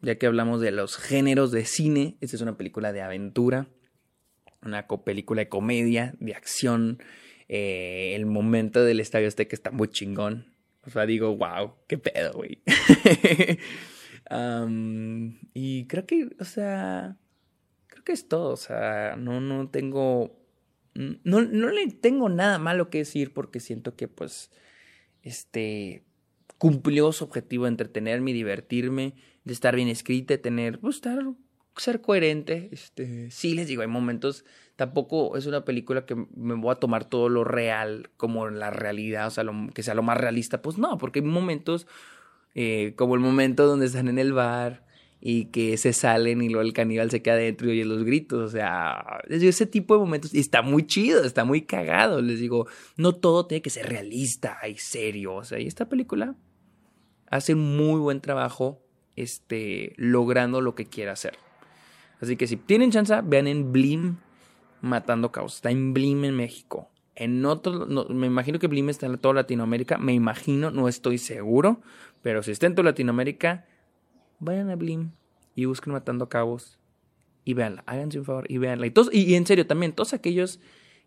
ya 0.01 0.15
que 0.15 0.27
hablamos 0.27 0.61
de 0.61 0.71
los 0.71 0.97
géneros 0.97 1.51
de 1.51 1.65
cine. 1.65 2.17
Esta 2.21 2.37
es 2.37 2.43
una 2.43 2.57
película 2.57 2.93
de 2.93 3.03
aventura, 3.03 3.67
una 4.65 4.87
película 4.87 5.41
de 5.41 5.49
comedia, 5.49 6.15
de 6.21 6.35
acción. 6.35 7.03
Eh, 7.49 8.15
el 8.15 8.27
momento 8.27 8.85
del 8.85 9.01
Estadio 9.01 9.29
Azteca 9.29 9.55
está 9.55 9.71
muy 9.71 9.89
chingón. 9.89 10.53
O 10.85 10.91
sea, 10.91 11.07
digo, 11.07 11.37
wow, 11.37 11.75
qué 11.87 11.99
pedo, 11.99 12.33
güey. 12.33 12.63
y 15.55 15.87
creo 15.87 16.07
que, 16.07 16.31
o 16.41 16.45
sea, 16.45 17.17
creo 17.87 18.05
que 18.05 18.13
es 18.13 18.29
todo. 18.29 18.51
O 18.51 18.57
sea, 18.57 19.17
no, 19.17 19.41
no 19.41 19.69
tengo, 19.69 20.37
no, 20.95 21.43
no 21.43 21.71
le 21.71 21.87
tengo 21.89 22.29
nada 22.29 22.59
malo 22.59 22.91
que 22.91 22.99
decir 22.99 23.33
porque 23.33 23.61
siento 23.61 23.95
que, 23.95 24.09
pues, 24.09 24.51
este, 25.23 26.05
cumplió 26.59 27.13
su 27.13 27.25
objetivo 27.25 27.65
de 27.65 27.71
entretenerme 27.71 28.33
y 28.33 28.35
divertirme, 28.35 29.15
de 29.45 29.53
estar 29.53 29.77
bien 29.77 29.89
escrita, 29.89 30.35
de 30.35 30.39
tener, 30.39 30.81
pues, 30.81 31.01
ser 31.77 32.01
coherente. 32.01 32.69
Este, 32.73 33.31
sí, 33.31 33.55
les 33.55 33.67
digo, 33.67 33.83
hay 33.83 33.89
momentos, 33.89 34.45
tampoco 34.77 35.37
es 35.37 35.47
una 35.47 35.65
película 35.65 36.07
que 36.07 36.15
me 36.15 36.55
voy 36.55 36.73
a 36.73 36.77
tomar 36.77 37.05
todo 37.05 37.29
lo 37.29 37.45
real 37.45 38.11
como 38.17 38.49
la 38.49 38.71
realidad, 38.71 39.27
o 39.27 39.31
sea, 39.31 39.45
que 39.75 39.83
sea 39.83 39.95
lo 39.95 40.03
más 40.03 40.19
realista. 40.19 40.63
Pues 40.63 40.79
no, 40.79 40.99
porque 40.99 41.21
hay 41.21 41.27
momentos 41.27 41.87
eh, 42.55 42.95
como 42.97 43.15
el 43.15 43.21
momento 43.21 43.67
donde 43.67 43.87
están 43.87 44.09
en 44.09 44.19
el 44.19 44.33
bar 44.33 44.85
y 45.25 45.47
que 45.47 45.77
se 45.77 45.93
salen 45.93 46.43
y 46.43 46.49
luego 46.49 46.67
el 46.67 46.73
caníbal 46.73 47.11
se 47.11 47.23
queda 47.23 47.35
adentro 47.35 47.69
y 47.69 47.71
oye 47.71 47.85
los 47.85 48.03
gritos, 48.03 48.41
o 48.41 48.49
sea, 48.49 49.21
ese 49.29 49.67
tipo 49.67 49.95
de 49.95 50.01
momentos, 50.01 50.35
y 50.35 50.41
está 50.41 50.63
muy 50.63 50.85
chido, 50.85 51.23
está 51.25 51.45
muy 51.45 51.63
cagado, 51.63 52.21
les 52.21 52.41
digo, 52.41 52.67
no 52.97 53.15
todo 53.15 53.47
tiene 53.47 53.63
que 53.63 53.71
ser 53.71 53.89
realista 53.89 54.59
y 54.69 54.77
serio, 54.79 55.37
o 55.37 55.45
sea, 55.45 55.61
y 55.61 55.69
esta 55.69 55.89
película 55.89 56.35
hace 57.31 57.55
muy 57.55 58.01
buen 58.01 58.21
trabajo, 58.21 58.83
este, 59.15 59.95
logrando 59.97 60.61
lo 60.61 60.75
que 60.75 60.87
quiere 60.87 61.13
hacer. 61.13 61.39
Así 62.23 62.37
que 62.37 62.47
si 62.47 62.57
tienen 62.57 62.93
chance, 62.93 63.21
vean 63.25 63.49
en 63.49 63.73
Blim 63.73 64.17
Matando 64.81 65.33
Caos, 65.33 65.57
está 65.57 65.73
en 65.73 65.93
Blim 65.93 66.25
en 66.25 66.37
México. 66.37 66.89
En 67.17 67.45
otro, 67.45 67.87
me 68.11 68.29
imagino 68.29 68.61
que 68.61 68.69
Blim 68.69 68.89
está 68.89 69.07
en 69.07 69.19
toda 69.19 69.35
Latinoamérica, 69.35 69.99
me 69.99 70.15
imagino, 70.15 70.71
no 70.71 70.89
estoy 70.89 71.19
seguro, 71.19 71.83
pero 72.23 72.45
si 72.45 72.53
está 72.53 72.67
en 72.67 72.77
toda 72.77 72.85
Latinoamérica, 72.91 73.67
vayan 74.39 74.71
a 74.71 74.77
Blim 74.77 75.11
y 75.57 75.65
busquen 75.65 75.95
Matando 75.95 76.29
Cabos 76.29 76.79
y 77.45 77.55
véanla, 77.55 77.83
háganse 77.87 78.21
un 78.21 78.25
favor 78.25 78.47
y 78.49 78.59
véanla. 78.59 78.87
Y, 78.87 78.93
todos, 78.93 79.13
y, 79.13 79.35
en 79.35 79.45
serio, 79.45 79.67
también, 79.67 79.93
todos 79.93 80.13
aquellos 80.13 80.61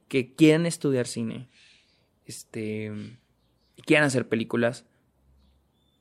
que 0.10 0.36
quieran 0.36 0.66
estudiar 0.66 1.08
cine, 1.08 1.48
este, 2.26 2.92
y 3.78 3.82
quieran 3.84 4.06
hacer 4.06 4.28
películas, 4.28 4.86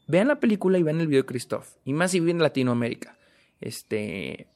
vean 0.09 0.27
la 0.27 0.41
película 0.41 0.77
y 0.77 0.83
vean 0.83 1.01
el 1.01 1.07
video 1.07 1.23
de 1.23 1.27
Christoph. 1.27 1.77
Y 1.85 1.93
más 1.93 2.11
si 2.11 2.19
viven 2.19 2.39
en 2.39 2.43
Latinoamérica. 2.43 3.17
Este, 3.61 4.49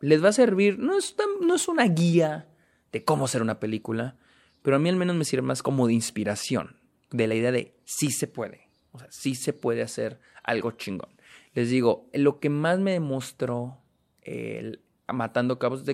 les 0.00 0.22
va 0.22 0.28
a 0.28 0.32
servir, 0.32 0.78
no 0.78 0.96
es, 0.96 1.16
no 1.40 1.54
es 1.54 1.68
una 1.68 1.84
guía 1.84 2.48
de 2.92 3.04
cómo 3.04 3.24
hacer 3.24 3.42
una 3.42 3.60
película, 3.60 4.16
pero 4.62 4.76
a 4.76 4.78
mí 4.78 4.88
al 4.88 4.96
menos 4.96 5.16
me 5.16 5.24
sirve 5.24 5.42
más 5.42 5.62
como 5.62 5.86
de 5.86 5.94
inspiración, 5.94 6.76
de 7.10 7.26
la 7.26 7.34
idea 7.34 7.52
de 7.52 7.76
sí 7.84 8.10
se 8.10 8.26
puede, 8.26 8.68
o 8.92 8.98
sea, 8.98 9.08
sí 9.10 9.34
se 9.34 9.52
puede 9.52 9.82
hacer 9.82 10.20
algo 10.42 10.72
chingón. 10.72 11.10
Les 11.54 11.70
digo, 11.70 12.08
lo 12.12 12.40
que 12.40 12.50
más 12.50 12.78
me 12.78 12.92
demostró 12.92 13.78
el, 14.22 14.82
Matando 15.12 15.58
Cabos 15.58 15.82
que, 15.82 15.92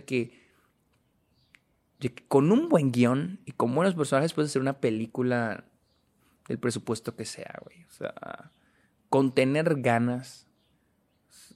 de 2.00 2.14
que 2.14 2.26
con 2.26 2.52
un 2.52 2.68
buen 2.68 2.90
guion 2.90 3.40
y 3.44 3.52
con 3.52 3.74
buenos 3.74 3.94
personajes 3.94 4.32
puedes 4.32 4.50
hacer 4.50 4.62
una 4.62 4.80
película 4.80 5.64
del 6.48 6.58
presupuesto 6.58 7.16
que 7.16 7.24
sea, 7.24 7.58
güey. 7.64 7.84
O 7.84 7.90
sea, 7.90 8.52
con 9.08 9.34
tener 9.34 9.80
ganas. 9.80 10.48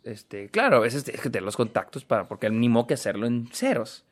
Este, 0.04 0.48
claro, 0.48 0.76
a 0.76 0.80
veces 0.80 1.04
tienes 1.04 1.22
que 1.22 1.30
tener 1.30 1.44
los 1.44 1.56
contactos 1.56 2.04
para, 2.04 2.28
porque 2.28 2.48
ni 2.50 2.68
modo 2.68 2.86
que 2.86 2.94
hacerlo 2.94 3.26
en 3.26 3.48
ceros. 3.48 4.04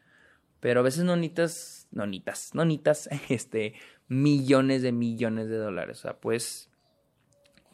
Pero 0.60 0.80
a 0.80 0.82
veces 0.82 1.04
no 1.04 1.16
necesitas, 1.16 1.88
no 1.92 2.06
este, 3.28 3.74
millones 4.08 4.82
de 4.82 4.92
millones 4.92 5.48
de 5.48 5.56
dólares. 5.56 5.98
O 5.98 6.02
sea, 6.02 6.18
puedes 6.18 6.70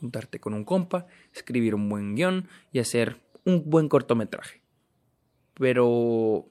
juntarte 0.01 0.41
con 0.41 0.55
un 0.55 0.65
compa, 0.65 1.07
escribir 1.33 1.75
un 1.75 1.89
buen 1.89 2.15
guion 2.15 2.49
y 2.73 2.81
hacer 2.81 3.21
un 3.45 3.69
buen 3.69 3.89
cortometraje. 3.89 4.63
Pero 5.55 6.49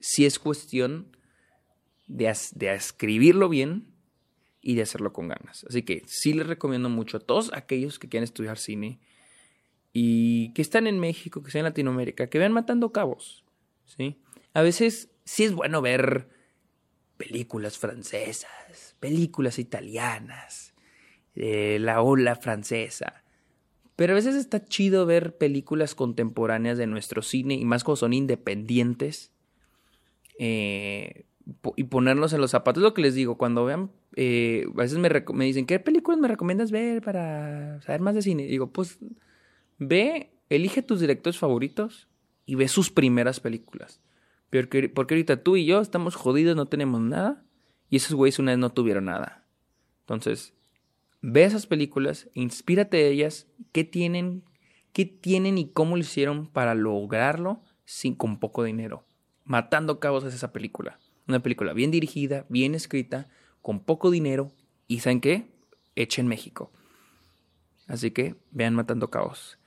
si 0.00 0.26
es 0.26 0.38
cuestión 0.38 1.16
de, 2.08 2.34
de 2.54 2.74
escribirlo 2.74 3.48
bien 3.48 3.92
y 4.60 4.74
de 4.74 4.82
hacerlo 4.82 5.12
con 5.12 5.28
ganas. 5.28 5.64
Así 5.68 5.82
que 5.82 6.02
sí 6.06 6.32
les 6.32 6.46
recomiendo 6.46 6.88
mucho 6.88 7.18
a 7.18 7.20
todos 7.20 7.52
aquellos 7.52 7.98
que 7.98 8.08
quieren 8.08 8.24
estudiar 8.24 8.58
cine 8.58 8.98
y 9.98 10.50
que 10.50 10.60
están 10.60 10.86
en 10.86 11.00
México, 11.00 11.40
que 11.40 11.46
están 11.46 11.60
en 11.60 11.64
Latinoamérica, 11.64 12.26
que 12.26 12.38
vean 12.38 12.52
Matando 12.52 12.92
Cabos. 12.92 13.46
¿sí? 13.86 14.18
A 14.52 14.60
veces 14.60 15.08
sí 15.24 15.44
es 15.44 15.54
bueno 15.54 15.80
ver 15.80 16.28
películas 17.16 17.78
francesas, 17.78 18.94
películas 19.00 19.58
italianas, 19.58 20.74
eh, 21.34 21.78
la 21.80 22.02
ola 22.02 22.36
francesa. 22.36 23.24
Pero 23.96 24.12
a 24.12 24.16
veces 24.16 24.34
está 24.34 24.62
chido 24.62 25.06
ver 25.06 25.38
películas 25.38 25.94
contemporáneas 25.94 26.76
de 26.76 26.86
nuestro 26.86 27.22
cine 27.22 27.54
y 27.54 27.64
más 27.64 27.82
cuando 27.82 27.96
son 27.96 28.12
independientes 28.12 29.32
eh, 30.38 31.24
y 31.74 31.84
ponernos 31.84 32.34
en 32.34 32.42
los 32.42 32.50
zapatos. 32.50 32.82
Lo 32.82 32.92
que 32.92 33.00
les 33.00 33.14
digo, 33.14 33.38
cuando 33.38 33.64
vean, 33.64 33.90
eh, 34.14 34.66
a 34.74 34.76
veces 34.76 34.98
me, 34.98 35.46
dicen, 35.46 35.64
¿qué 35.64 35.80
películas 35.80 36.20
me 36.20 36.28
recomiendas 36.28 36.70
ver 36.70 37.00
para 37.00 37.80
saber 37.80 38.02
más 38.02 38.14
de 38.14 38.20
cine? 38.20 38.42
digo, 38.42 38.70
pues 38.70 38.98
ve, 39.78 40.32
elige 40.48 40.82
tus 40.82 41.00
directores 41.00 41.38
favoritos 41.38 42.08
y 42.44 42.54
ve 42.54 42.68
sus 42.68 42.90
primeras 42.90 43.40
películas. 43.40 44.00
Porque, 44.50 44.88
porque 44.88 45.14
ahorita 45.14 45.42
tú 45.42 45.56
y 45.56 45.66
yo 45.66 45.80
estamos 45.80 46.14
jodidos, 46.14 46.56
no 46.56 46.66
tenemos 46.66 47.00
nada. 47.00 47.44
Y 47.88 47.96
esos 47.96 48.14
güeyes 48.14 48.38
una 48.38 48.52
vez 48.52 48.58
no 48.58 48.70
tuvieron 48.72 49.06
nada. 49.06 49.46
Entonces, 50.00 50.54
ve 51.20 51.44
esas 51.44 51.66
películas, 51.66 52.28
inspírate 52.34 52.96
de 52.96 53.10
ellas, 53.10 53.48
qué 53.72 53.84
tienen, 53.84 54.44
qué 54.92 55.04
tienen 55.04 55.58
y 55.58 55.70
cómo 55.70 55.96
lo 55.96 56.02
hicieron 56.02 56.46
para 56.46 56.74
lograrlo 56.74 57.62
sin 57.84 58.14
con 58.14 58.38
poco 58.38 58.64
dinero. 58.64 59.04
Matando 59.44 60.00
cabos 60.00 60.24
es 60.24 60.34
esa 60.34 60.52
película. 60.52 60.98
Una 61.28 61.40
película 61.40 61.72
bien 61.72 61.90
dirigida, 61.90 62.46
bien 62.48 62.74
escrita, 62.74 63.28
con 63.62 63.80
poco 63.80 64.10
dinero 64.10 64.52
y 64.86 65.00
¿saben 65.00 65.20
qué? 65.20 65.50
Hecha 65.96 66.20
en 66.20 66.28
México. 66.28 66.72
Así 67.88 68.10
que 68.10 68.36
vean 68.50 68.74
Matando 68.74 69.10
Cabos 69.10 69.58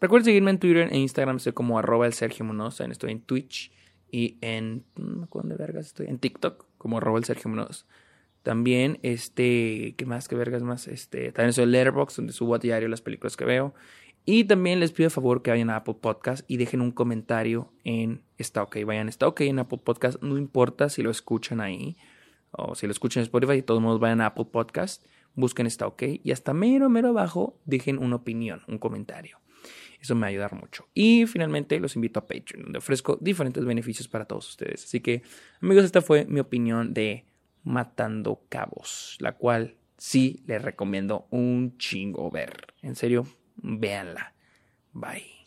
recuerden 0.00 0.24
seguirme 0.24 0.50
en 0.50 0.58
Twitter 0.58 0.88
e 0.90 0.98
Instagram, 0.98 1.36
estoy 1.36 1.52
como 1.52 1.78
arroba 1.78 2.06
el 2.06 2.12
Sergio 2.12 2.44
Munoz, 2.44 2.80
estoy 2.80 3.12
en 3.12 3.20
Twitch 3.20 3.72
y 4.10 4.38
en... 4.40 4.84
¿Dónde 4.94 5.56
vergas 5.56 5.86
estoy? 5.86 6.06
En 6.06 6.18
TikTok, 6.18 6.64
como 6.78 6.98
arroba 6.98 7.18
el 7.18 7.24
Sergio 7.24 7.50
Munoz. 7.50 7.86
También, 8.42 8.98
este, 9.02 9.94
¿qué 9.96 10.06
más? 10.06 10.28
¿Qué 10.28 10.34
vergas 10.34 10.62
más? 10.62 10.88
Este, 10.88 11.32
también 11.32 11.52
soy 11.52 11.66
Letterboxd, 11.66 12.16
donde 12.16 12.32
subo 12.32 12.54
a 12.54 12.58
diario 12.58 12.88
las 12.88 13.02
películas 13.02 13.36
que 13.36 13.44
veo. 13.44 13.74
Y 14.24 14.44
también 14.44 14.80
les 14.80 14.92
pido 14.92 15.06
el 15.06 15.10
favor 15.10 15.42
que 15.42 15.50
vayan 15.50 15.70
a 15.70 15.76
Apple 15.76 15.96
Podcast 16.00 16.44
y 16.50 16.58
dejen 16.58 16.80
un 16.80 16.90
comentario 16.90 17.72
en 17.84 18.22
Está 18.36 18.62
OK. 18.62 18.76
Vayan, 18.84 19.08
Está 19.08 19.26
OK 19.26 19.40
en 19.42 19.58
Apple 19.58 19.80
Podcast. 19.82 20.22
No 20.22 20.36
importa 20.38 20.88
si 20.88 21.02
lo 21.02 21.10
escuchan 21.10 21.60
ahí 21.60 21.96
o 22.50 22.74
si 22.74 22.86
lo 22.86 22.92
escuchan 22.92 23.22
en 23.22 23.24
Spotify. 23.24 23.56
De 23.56 23.62
todos 23.62 23.80
modos, 23.82 24.00
vayan 24.00 24.20
a 24.20 24.26
Apple 24.26 24.46
Podcast 24.50 25.04
busquen 25.34 25.66
está 25.66 25.86
ok 25.86 26.02
y 26.22 26.32
hasta 26.32 26.52
mero, 26.54 26.88
mero 26.88 27.08
abajo 27.08 27.58
dejen 27.64 27.98
una 27.98 28.16
opinión, 28.16 28.62
un 28.68 28.78
comentario. 28.78 29.38
Eso 30.00 30.14
me 30.14 30.22
va 30.22 30.26
a 30.26 30.30
ayudar 30.30 30.54
mucho. 30.54 30.88
Y 30.94 31.26
finalmente 31.26 31.80
los 31.80 31.96
invito 31.96 32.20
a 32.20 32.26
Patreon, 32.26 32.64
donde 32.64 32.78
ofrezco 32.78 33.18
diferentes 33.20 33.64
beneficios 33.64 34.06
para 34.06 34.26
todos 34.26 34.48
ustedes. 34.48 34.84
Así 34.84 35.00
que, 35.00 35.22
amigos, 35.60 35.84
esta 35.84 36.02
fue 36.02 36.24
mi 36.26 36.40
opinión 36.40 36.94
de 36.94 37.24
Matando 37.64 38.42
Cabos, 38.48 39.16
la 39.18 39.32
cual 39.32 39.76
sí 39.96 40.42
les 40.46 40.62
recomiendo 40.62 41.26
un 41.30 41.76
chingo 41.78 42.30
ver. 42.30 42.74
En 42.82 42.94
serio, 42.94 43.26
véanla. 43.56 44.34
Bye. 44.92 45.38